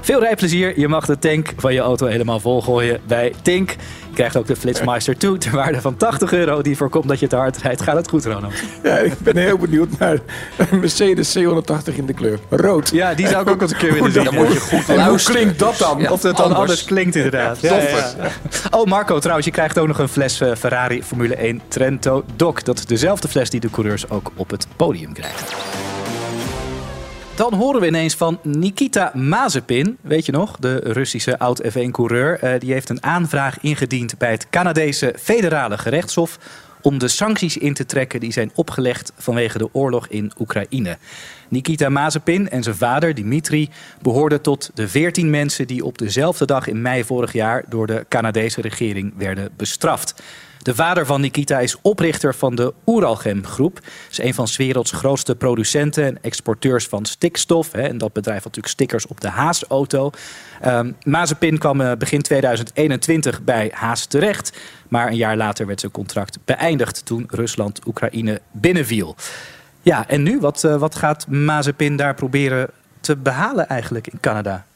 [0.07, 0.79] Veel rijplezier.
[0.81, 3.71] Je mag de tank van je auto helemaal volgooien bij Tink.
[3.71, 6.63] Je krijgt ook de Flitsmeister 2 ter waarde van 80 euro.
[6.63, 7.83] Die voorkomt dat je te hard rijdt.
[7.83, 8.53] Gaat het goed, Ronald?
[8.83, 10.19] Ja, ik ben heel benieuwd naar
[10.71, 12.91] een Mercedes C180 in de kleur rood.
[12.91, 14.25] Ja, die zou ik ook eens een keer willen zien.
[14.25, 15.99] dat- Dan moet je goed hoe klinkt dat dan?
[16.01, 16.11] Ja.
[16.13, 16.85] Of het dan anders, Anders.
[16.85, 17.61] klinkt inderdaad.
[17.61, 18.29] Ja, ja, ja.
[18.71, 22.63] Oh, Marco, trouwens, je krijgt ook nog een fles eh, Ferrari Formule 1 Trento Doc.
[22.63, 25.47] Dat is dezelfde fles die de coureurs ook op het podium krijgen.
[27.37, 29.99] Dan horen we ineens van Nikita Mazepin.
[30.01, 32.39] Weet je nog, de Russische oud-F1-coureur.
[32.39, 36.39] Eh, die heeft een aanvraag ingediend bij het Canadese federale gerechtshof...
[36.83, 40.99] om de sancties in te trekken die zijn opgelegd vanwege de oorlog in Oekraïne.
[41.49, 43.69] Nikita Mazepin en zijn vader Dimitri
[44.03, 45.67] behoorden tot de 14 mensen...
[45.67, 50.23] die op dezelfde dag in mei vorig jaar door de Canadese regering werden bestraft.
[50.67, 53.81] De vader van Nikita is oprichter van de Uralchem Groep.
[54.11, 57.73] Is een van 's werelds grootste producenten en exporteurs van stikstof.
[57.73, 57.83] Hè.
[57.83, 60.11] En dat bedrijf had natuurlijk stickers op de Haas-auto.
[60.61, 64.59] Ehm Mazepin kwam eh, begin 2021 bij Haas terecht.
[64.89, 69.17] Maar een jaar later werd zijn contract beëindigd toen Rusland Oekraïne binnenviel.
[69.83, 70.41] Ja, en nu?
[70.41, 74.67] Wat, eh, wat gaat Mazepin daar proberen te behalen eigenlijk in Canada?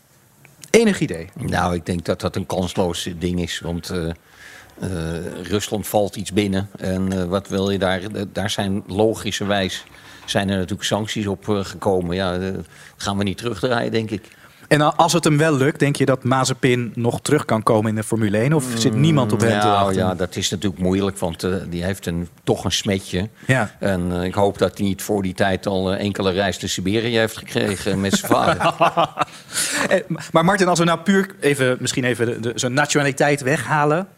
[0.70, 1.28] Enig idee?
[1.34, 3.60] Nou, ik denk dat dat een kansloos ding is.
[3.60, 4.10] Want eh,
[5.42, 6.68] Rusland valt iets binnen.
[6.78, 8.00] En eh, wat wil je daar?
[8.02, 9.84] Eh, Daar zijn logischerwijs
[10.24, 12.16] zijn er natuurlijk sancties op eh, gekomen.
[12.16, 12.48] Ja, eh,
[12.96, 14.38] gaan we niet terugdraaien, denk ik.
[14.68, 17.94] En als het hem wel lukt, denk je dat Mazepin nog terug kan komen in
[17.96, 18.52] de Formule 1?
[18.52, 19.96] Of zit niemand op hem te Nou wachten?
[20.02, 23.28] ja, dat is natuurlijk moeilijk, want eh, die heeft een, toch een smetje.
[23.46, 23.70] Ja.
[23.78, 26.70] En eh, ik hoop dat hij niet voor die tijd al eh, enkele reis naar
[26.70, 28.74] Siberië heeft gekregen met zijn vader.
[29.88, 29.98] Eh,
[30.32, 34.08] Maar Martin, als we nou puur even, misschien even de, de- zijn nationaliteit weghalen.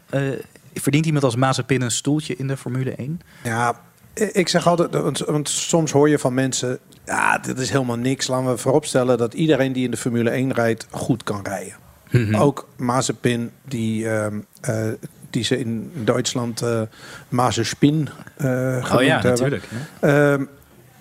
[0.73, 3.21] Eh, Verdient iemand als Mazepin een stoeltje in de Formule 1?
[3.43, 3.79] Ja,
[4.13, 6.79] ik zeg altijd, want, want soms hoor je van mensen...
[7.05, 8.27] ja, dit is helemaal niks.
[8.27, 10.87] Laten we vooropstellen dat iedereen die in de Formule 1 rijdt...
[10.91, 11.73] goed kan rijden.
[12.11, 12.35] Mhm.
[12.35, 14.87] Ook Mazepin, die, ehm, eh,
[15.29, 16.81] die ze in Duitsland eh
[17.29, 19.31] Mazepin eh genoemd Oh ja, hebben.
[19.31, 19.63] natuurlijk.
[19.99, 20.45] Ehm,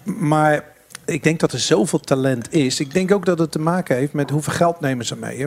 [0.03, 0.65] maar
[1.05, 2.81] ik denk dat er zoveel talent is.
[2.81, 5.47] Ik denk ook dat het te maken heeft met hoeveel geld nemen ze mee.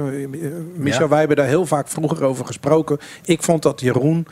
[0.75, 1.07] Michel, Ja.
[1.07, 2.97] wij hebben daar heel vaak vroeger over gesproken.
[3.25, 4.27] Ik vond dat Jeroen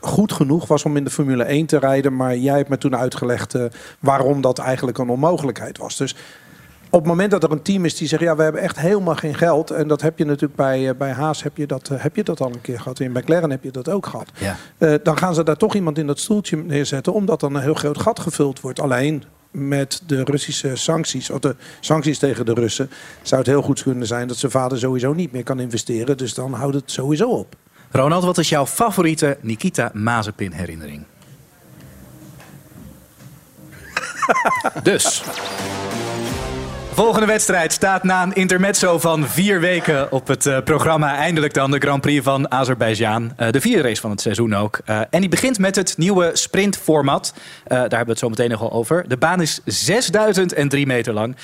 [0.00, 2.16] goed genoeg was om in de Formule 1 te rijden.
[2.16, 3.64] Maar jij hebt me toen uitgelegd eh,
[3.98, 5.96] waarom dat eigenlijk een onmogelijkheid was.
[5.96, 6.14] Dus
[6.90, 8.22] op het moment dat er een team is die zegt...
[8.22, 9.70] ja, we hebben echt helemaal geen geld...
[9.70, 12.24] en dat heb je natuurlijk bij, eh, bij Haas heb je, dat, eh, heb je
[12.24, 13.00] dat al een keer gehad.
[13.00, 14.30] In McLaren heb je dat ook gehad.
[14.38, 14.56] Ja.
[14.78, 17.12] Eh, dan gaan ze daar toch iemand in dat stoeltje neerzetten...
[17.12, 18.80] omdat dan een heel groot gat gevuld wordt.
[18.80, 22.90] Alleen met de Russische sancties, of de sancties tegen de Russen...
[23.22, 26.16] zou het heel goed kunnen zijn dat zijn vader sowieso niet meer kan investeren.
[26.16, 27.56] Dus dan houdt het sowieso op.
[27.90, 31.04] Ronald, wat is jouw favoriete Nikita Mazepin herinnering?
[34.82, 35.22] dus.
[36.98, 41.16] Volgende wedstrijd staat na een intermezzo van vier weken op het eh, programma.
[41.16, 43.32] Eindelijk dan de Grand Prix van Azerbeidzjan.
[43.36, 44.80] Eh, de vierde race van het seizoen ook.
[44.84, 47.34] Eh, en die begint met het nieuwe sprintformat.
[47.64, 49.08] Daar hebben we het zo meteen nog wel over.
[49.08, 51.36] De baan is 6003 meter lang.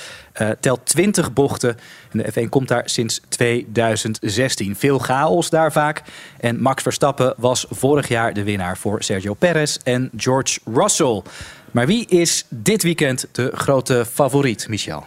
[0.61, 1.77] telt 20 bochten.
[2.11, 4.77] En de F1 komt daar sinds 2016.
[4.77, 6.03] Veel chaos daar vaak.
[6.41, 11.23] En Max Verstappen was vorig jaar de winnaar voor Sergio Perez en George Russell.
[11.71, 15.05] Maar wie is dit weekend de grote favoriet, Michel?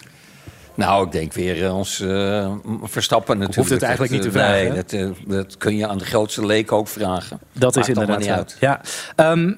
[0.77, 3.55] Nou, ik denk weer eh, ons eh, Verstappen natuurlijk.
[3.69, 6.05] Hoeft het eigenlijk Dat, niet te eh, vragen, Nee, dat, dat kun je aan de
[6.05, 7.39] grootste leek ook vragen.
[7.53, 8.33] Dat is Maakt inderdaad niet zo.
[8.33, 8.57] uit.
[8.59, 8.81] Ja.
[9.15, 9.51] Ehm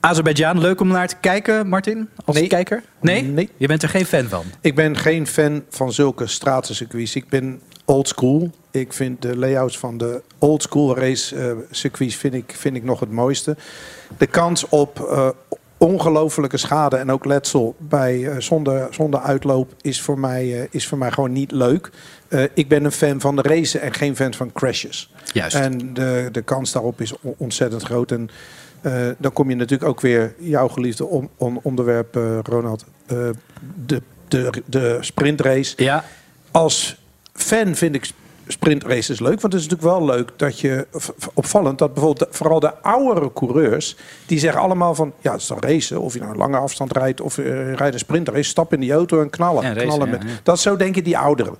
[0.00, 2.08] Azerbeidzjan, leuk om naar te kijken, Martin?
[2.24, 2.46] Als Nee.
[2.46, 2.82] kijker?
[3.00, 3.22] Nee?
[3.22, 3.48] Nee.
[3.56, 4.44] Je bent er geen fan van?
[4.60, 7.14] Ik ben geen fan van zulke stratencircuits.
[7.16, 8.50] Ik ben old school.
[8.70, 12.84] Ik vind de layouts van de old school race eh, circuits vind ik, vind ik
[12.84, 13.56] nog het mooiste.
[14.18, 15.28] De kans op eh
[15.82, 20.86] ongelofelijke schade en ook letsel bij, eh, zonder, zonder uitloop is voor, mij, eh, is
[20.86, 21.90] voor mij gewoon niet leuk.
[22.28, 25.12] Eh, ik ben een fan van de racen en geen fan van crashes.
[25.32, 25.56] Juist.
[25.56, 28.10] En de, de kans daarop is on- ontzettend groot.
[28.12, 28.30] En
[29.18, 32.84] dan kom je natuurlijk ook weer jouw geliefde on- on- onderwerp, Ronald.
[33.06, 35.72] de, de, de sprintrace.
[35.76, 36.04] Ja.
[36.50, 36.96] Als
[37.32, 38.10] fan vind ik
[38.52, 39.40] sp- sprintraces leuk.
[39.40, 40.86] Want het is natuurlijk wel leuk dat je...
[41.34, 43.96] Opvallend dat bijvoorbeeld de- vooral de oudere coureurs...
[44.26, 45.12] die zeggen allemaal van...
[45.20, 46.00] Ja, het is dan racen.
[46.00, 48.42] Of je nou een lange afstand rijdt of je rijdt een sprintrace.
[48.42, 49.62] Stap in die auto en knallen.
[49.62, 50.28] Ja, knallen met, ja.
[50.42, 51.56] Dat zo denken die ouderen.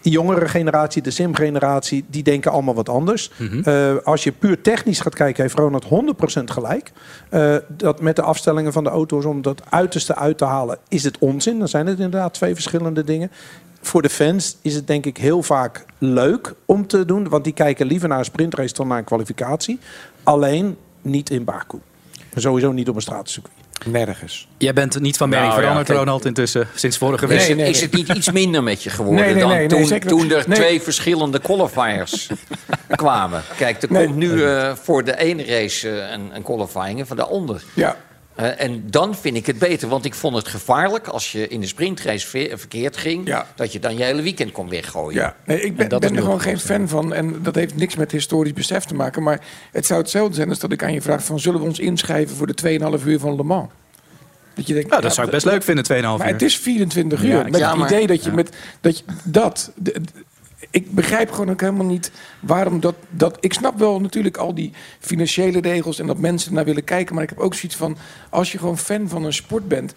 [0.00, 3.30] Die jongere generatie, de sim-generatie, die denken allemaal wat anders.
[3.36, 3.60] Mhm.
[3.68, 6.92] Eh, als je puur technisch gaat kijken, heeft Ronald 100% gelijk.
[7.30, 11.04] Eh, dat met de afstellingen van de auto's om dat uiterste uit te halen, is
[11.04, 11.58] het onzin.
[11.58, 13.30] Dan zijn het inderdaad twee verschillende dingen.
[13.82, 17.28] Voor de fans is het denk ik heel vaak leuk om te doen.
[17.28, 19.78] Want die kijken liever naar een sprintrace dan naar een kwalificatie.
[20.22, 21.78] Alleen niet in Baku.
[22.34, 23.54] Sowieso niet op een stratencircuit.
[23.86, 24.48] Nergens.
[24.58, 25.88] Jij bent niet van mening Nou, veranderd.
[25.88, 27.40] Ronald, intussen, sinds vorige week.
[27.58, 30.30] is het niet iets minder met je geworden Nee, nee, dan nee, nee, toen, toen
[30.30, 30.58] er Nee.
[30.58, 32.30] twee verschillende qualifiers
[32.96, 33.42] kwamen?
[33.56, 34.04] Kijk, er Nee.
[34.04, 37.62] komt nu eh, voor de ene race eh, een, een qualifying en voor de ander.
[37.74, 37.96] Ja.
[38.40, 41.60] Eh, en dan vind ik het beter, want ik vond het gevaarlijk als je in
[41.60, 43.46] de sprintrace ve- verkeerd ging, Ja.
[43.54, 45.20] dat je dan je hele weekend kon weggooien.
[45.22, 47.12] Ja, nee, ik ben, er gewoon geen fan van.
[47.12, 49.22] En dat heeft niks met historisch besef te maken.
[49.22, 49.40] Maar
[49.72, 52.36] het zou hetzelfde zijn als dat ik aan je vraag: van, zullen we ons inschrijven
[52.36, 53.68] voor de 2,5 uur van Le Mans?
[54.54, 56.32] Dat je denkt, Nou, dat ja, zou ik best leuk vinden, 2,5 Maar uur.
[56.32, 57.28] het is 24 uur.
[57.30, 58.34] Ja, met ja, het maar- idee dat je ja.
[58.36, 59.72] met dat, je, dat
[60.70, 63.36] ik begrijp gewoon ook helemaal niet waarom dat, dat.
[63.40, 67.14] Ik snap wel natuurlijk al die financiële regels en dat mensen naar willen kijken.
[67.14, 67.96] Maar ik heb ook zoiets van:
[68.30, 69.94] als je gewoon fan van een sport bent,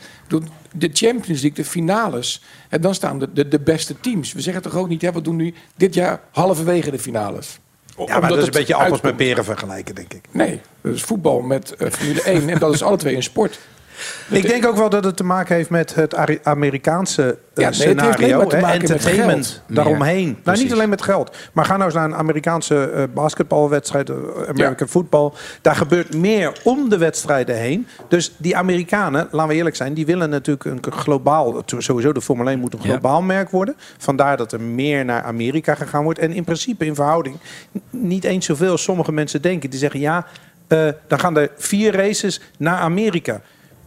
[0.72, 4.34] de Champions League, de finales, en dan staan de, de, de beste teams.
[4.34, 7.60] We zeggen toch ook niet: hè, we doen nu dit jaar halverwege de finales.
[7.88, 10.26] Ja, maar Omdat dat is een beetje appels met peren vergelijken, denk ik.
[10.32, 13.60] Nee, dat is voetbal met eh, Formule 1 en dat is alle twee een sport.
[14.30, 17.88] Ik denk ook wel dat het te maken heeft met het Amerikaanse eh, Ja, nee,
[17.88, 18.38] het heeft scenario.
[18.38, 19.76] maken met entertainment geld.
[19.76, 20.38] daaromheen.
[20.44, 21.36] Nou, niet alleen met geld.
[21.54, 24.16] Maar ga nou eens naar een Amerikaanse eh, basketbalwedstrijd, eh,
[24.50, 25.32] American football.
[25.62, 27.88] Daar gebeurt meer om de wedstrijden heen.
[28.08, 31.64] Dus die Amerikanen, laten we eerlijk zijn, die willen natuurlijk een globaal.
[31.66, 32.90] Sowieso de Formule 1 moet een Ja.
[32.90, 33.76] globaal merk worden.
[33.98, 36.20] Vandaar dat er meer naar Amerika gegaan wordt.
[36.20, 37.38] En in principe in verhouding
[37.90, 39.70] niet eens zoveel als sommige mensen denken.
[39.70, 40.26] Die zeggen ja.
[41.08, 43.42] dan gaan er vier races naar Amerika.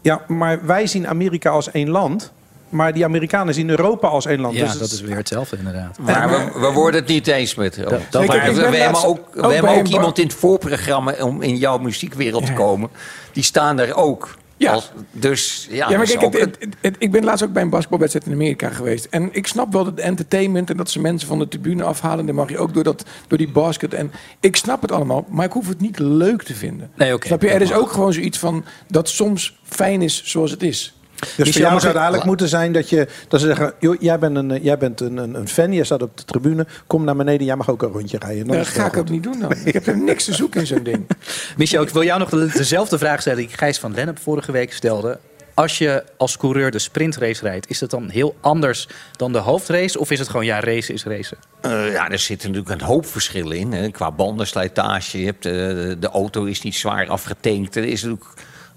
[0.06, 2.32] Ja, maar wij zien Amerika als één land.
[2.68, 4.54] Maar die Amerikanen zien Europa als één land.
[4.54, 5.98] Ja, Dus dat is weer hetzelfde inderdaad.
[5.98, 8.80] Maar we, we worden het niet eens met dat- Maar ik we, ben we hebben
[8.80, 12.52] laatst ook, ook we hebben ook iemand in het voorprogramma om in jouw muziekwereld te
[12.52, 12.90] komen.
[13.32, 14.72] Die staan daar ook Ja.
[14.72, 17.44] Als- dus ja, Ja, maar is kijk, ook het, een- het- het- ik ben laatst
[17.44, 19.04] ook bij een basketbalwedstrijd in Amerika geweest.
[19.04, 22.26] En ik snap wel dat entertainment en dat ze mensen van de tribune afhalen.
[22.26, 23.94] Dan mag je ook door, dat, door die basket.
[23.94, 26.90] En ik snap het allemaal, maar ik hoef het niet leuk te vinden.
[26.94, 27.26] Nee, oké.
[27.26, 27.48] Snap je?
[27.50, 30.94] Er is ook gewoon zoiets van dat soms fijn is zoals het is.
[31.36, 33.72] Dus voor jou zou het eigenlijk moeten zijn dat, je, dat ze zeggen...
[33.78, 36.24] Joh, jij bent, een, eh, jij bent een, een, een fan, jij staat op de
[36.24, 36.66] tribune...
[36.86, 38.46] kom naar beneden, jij mag ook een rondje rijden.
[38.46, 39.00] Dan Dat ga ik goed.
[39.00, 39.52] ook niet doen dan.
[39.64, 41.06] Ik heb er niks te zoeken in zo'n ding.
[41.56, 44.72] Michel, ik wil jou nog de- dezelfde vraag stellen die Gijs van Lennep vorige week
[44.72, 45.18] stelde.
[45.54, 49.98] Als je als coureur de sprintrace rijdt, is dat dan heel anders dan de hoofdrace?
[49.98, 51.36] Of is het gewoon, ja, racen is racen?
[51.60, 53.72] Eh, ja, er zitten natuurlijk een hoop verschillen in.
[53.72, 53.88] Hè.
[53.90, 55.52] Qua bandenslijtage, je hebt, eh,
[56.00, 57.76] de auto is niet zwaar afgetankt.
[57.76, 58.30] Er is natuurlijk,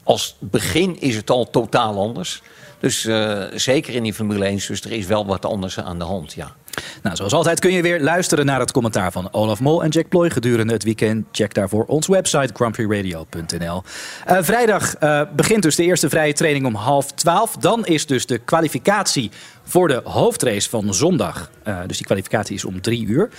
[0.10, 2.42] als begin is het al totaal anders.
[2.80, 6.06] Dus eh, zeker in die Formule 1, dus er is wel wat anders aan de
[6.06, 6.56] hand, ja.
[7.04, 10.10] Nou, zoals altijd kun je weer luisteren naar het commentaar van Olaf Mol en Jack
[10.10, 11.26] Ploy gedurende het weekend.
[11.32, 13.84] Check daarvoor onze website grandprixradio.nl.
[14.26, 17.56] Eh, vrijdag eh, begint dus de eerste vrije training om half twaalf.
[17.58, 19.32] Dan is dus de kwalificatie
[19.64, 21.52] voor de hoofdrace van zondag.
[21.88, 23.30] Dus die kwalificatie is om drie uur.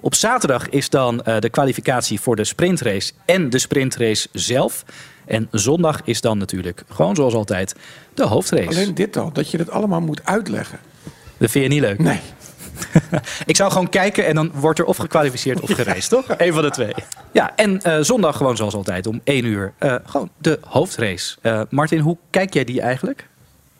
[0.00, 4.84] Op zaterdag is dan de kwalificatie voor de sprintrace en de sprintrace zelf.
[5.30, 7.74] En zondag is dan natuurlijk, gewoon zoals altijd,
[8.14, 8.68] de hoofdrace.
[8.68, 10.78] Alleen dit al, dat je dat allemaal moet uitleggen.
[11.38, 11.98] Dat vind je niet leuk?
[11.98, 12.20] Nee.
[13.46, 16.24] Ik zou gewoon kijken en dan wordt er of gekwalificeerd of gereisd, toch?
[16.36, 16.94] Eén van de twee.
[17.32, 19.72] Ja, en eh, zondag gewoon zoals altijd om één uur.
[19.78, 21.36] eh, gewoon de hoofdrace.
[21.40, 23.26] Eh, Martin, hoe kijk jij die eigenlijk?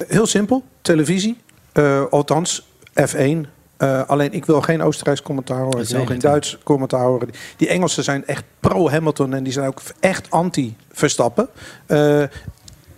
[0.07, 1.36] Heel simpel, televisie.
[1.72, 2.66] Eh, althans,
[3.09, 3.46] F1.
[3.81, 5.81] Eh, alleen ik wil geen Oostenrijks commentaar horen.
[5.81, 6.18] Ik wil geen?
[6.18, 7.31] Duits commentaar horen.
[7.57, 11.49] Die Engelsen zijn echt pro-Hamilton en die zijn ook echt anti-Verstappen.
[11.87, 12.22] Eh,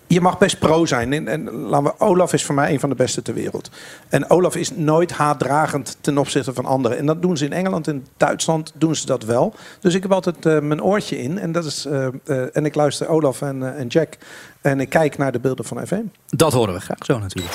[0.07, 1.12] je mag best pro zijn.
[1.12, 3.70] En, en laten we, Olaf is voor mij een van de beste ter wereld.
[4.09, 6.99] En Olaf is nooit haatdragend ten opzichte van anderen.
[6.99, 9.55] En dat doen ze in Engeland en Duitsland doen ze dat wel.
[9.80, 11.39] Dus ik heb altijd eh, mijn oortje in.
[11.39, 11.89] En, dat is,
[12.53, 14.18] en ik luister Olaf en, en Jack.
[14.61, 16.11] En ik kijk naar de beelden van F1.
[16.26, 17.55] Dat horen we graag zo natuurlijk.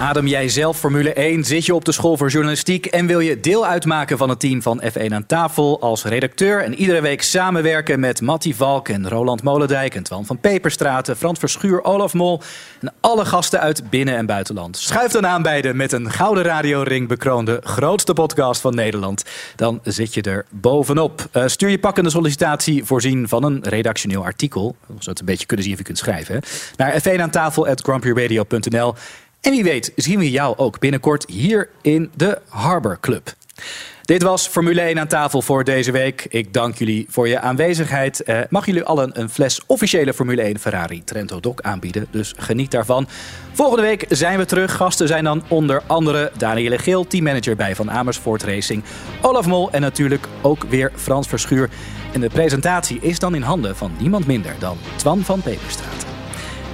[0.00, 1.44] Adem jij zelf Formule 1?
[1.44, 4.62] Zit je op de school voor journalistiek en wil je deel uitmaken van het team
[4.62, 9.42] van F1 aan tafel als redacteur en iedere week samenwerken met Matti Valk en Roland
[9.42, 12.40] Molendijk en Twan van Peperstraten, Frans Verschuur, Olaf Mol
[12.80, 14.76] en alle gasten uit binnen- en buitenland?
[14.76, 19.24] Schuif dan aan bij de met een gouden radioring bekroonde grootste podcast van Nederland.
[19.56, 21.28] Dan zit je er bovenop.
[21.32, 25.74] Eh, stuur je pakkende sollicitatie voorzien van een redactioneel artikel, zodat een beetje kunnen zien
[25.74, 26.40] of je kunt schrijven,
[26.76, 27.30] naar f1 aan
[29.46, 33.32] en wie weet zien we jou ook binnenkort hier in de Harbor Club.
[34.02, 36.26] Dit was Formule 1 aan tafel voor deze week.
[36.28, 38.22] Ik dank jullie voor je aanwezigheid.
[38.22, 42.06] Eh, mag jullie allen een fles officiële Formule 1 Ferrari Trento Doc aanbieden.
[42.10, 43.08] Dus geniet daarvan.
[43.52, 44.76] Volgende week zijn we terug.
[44.76, 48.82] Gasten zijn dan onder andere Danielle Geel, teammanager bij Van Amersfoort Racing.
[49.22, 51.70] Olaf Mol en natuurlijk ook weer Frans Verschuur.
[52.12, 56.05] En de presentatie is dan in handen van niemand minder dan Twan van Peperstraat.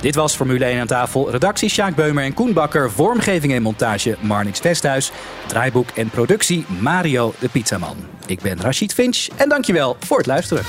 [0.03, 1.31] Dit was Formule 1 aan tafel.
[1.31, 2.91] Redactie Sjaak Beumer en Koen Bakker.
[2.91, 5.13] Vormgeving en montage Marnix Vesthuis.
[5.47, 7.97] Draaiboek en productie Mario de Pizzaman.
[8.27, 10.65] Ik ben Rachid Finch en dankjewel voor het luisteren.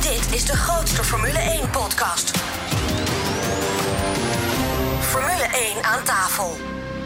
[0.00, 2.36] Dit is de grootste Formule 1 podcast.
[5.00, 6.56] Formule 1 aan tafel.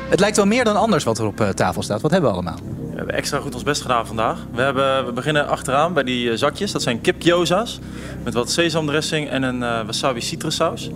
[0.08, 2.00] Het lijkt wel meer dan anders wat er op eh, tafel staat.
[2.00, 2.85] Wat hebben we allemaal?
[2.96, 4.38] We hebben extra goed ons best gedaan vandaag.
[4.54, 6.72] We, hebben, we beginnen achteraan bij die eh, zakjes.
[6.72, 7.78] Dat zijn kipgyoza's
[8.24, 10.88] met wat sesamdressing en een eh, wasabi citrussaus.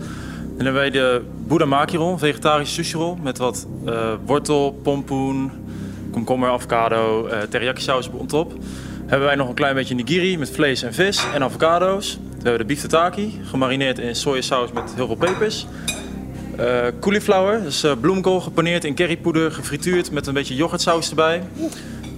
[0.56, 5.50] Dan hebben wij de budamaki roll, vegetarische sushi roll met wat eh, wortel, pompoen,
[6.10, 8.52] komkommer, avocado, eh teriyaki saus on top.
[9.06, 12.18] Hebben wij nog een klein beetje nigiri met vlees en vis en avocado's.
[12.22, 15.66] We hebben de beef tataki, gemarineerd in sojasaus met heel veel pepers.
[16.60, 21.42] Eh cauliflower, dus bloemkool gepaneerd in currypoeder, gefrituurd met een beetje yoghurtsaus erbij.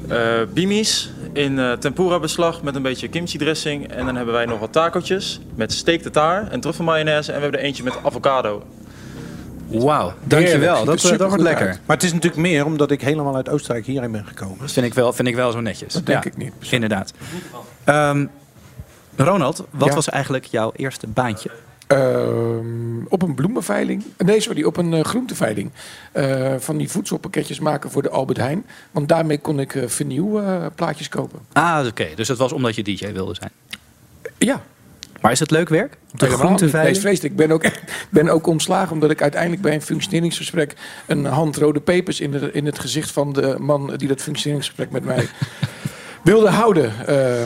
[0.09, 0.18] Eh
[0.53, 3.93] bimis in eh, tempura beslag met een beetje kimchi dressing.
[3.93, 7.30] En dan hebben wij nog wat tacootjes met steak tartare en truffelmayonaise.
[7.32, 8.62] En we hebben er eentje met avocado.
[9.68, 10.84] Wauw, dankjewel.
[10.84, 11.78] Dat, dat wordt lekker.
[11.86, 14.59] Maar het is natuurlijk meer omdat ik helemaal uit Oostenrijk hierheen ben gekomen.
[14.61, 15.93] Dat vind ik wel, vind ik wel zo netjes.
[15.93, 16.53] Dat denk Ja, ik niet.
[16.70, 17.12] Inderdaad.
[17.84, 18.26] Ehm,
[19.16, 19.95] Ronald, wat Ja.
[19.95, 21.51] was eigenlijk jouw eerste baantje?
[21.93, 24.05] Ehm, op een bloemenveiling.
[24.18, 25.70] Nee, sorry, op een eh, groenteveiling.
[26.12, 28.64] Eh, van die voedselpakketjes maken voor de Albert Heijn.
[28.90, 31.38] Want daarmee kon ik uh, plaatjes kopen.
[31.53, 32.07] Ah, oké.
[32.14, 33.51] Dus dat was omdat je DJ wilde zijn?
[34.38, 34.62] Ja.
[35.20, 35.97] Maar is het leuk werk?
[36.12, 36.26] De.
[36.26, 36.99] Nee, groenteveiling?
[36.99, 37.32] vreselijk.
[37.32, 37.64] Ik ben ook,
[38.11, 40.74] ben ook ontslagen omdat ik uiteindelijk bij een functioneringsgesprek
[41.07, 44.90] een hand rode pepers in, de, in het gezicht van de man die dat functioneringsgesprek
[44.90, 45.28] met mij
[46.22, 46.93] wilde houden.
[47.09, 47.43] Uh,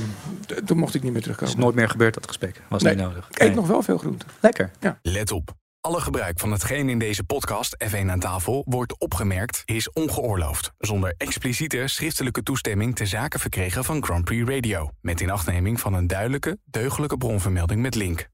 [0.65, 1.55] toen mocht ik niet meer terugkomen.
[1.55, 2.63] is nooit meer gebeurd dat gesprek.
[2.69, 3.29] Was nee, niet nodig.
[3.31, 4.29] Ik eet nog wel veel groenten.
[4.41, 4.71] Lekker.
[4.81, 4.99] Ja.
[5.03, 5.55] Let op.
[5.81, 10.73] Alle gebruik van hetgeen in deze podcast F1 aan tafel wordt opgemerkt is ongeoorloofd.
[10.79, 14.91] Zonder expliciete schriftelijke toestemming te zaken verkregen van Grand Prix Radio.
[15.01, 18.29] Met inachtneming van een duidelijke, deugdelijke bronvermelding met link.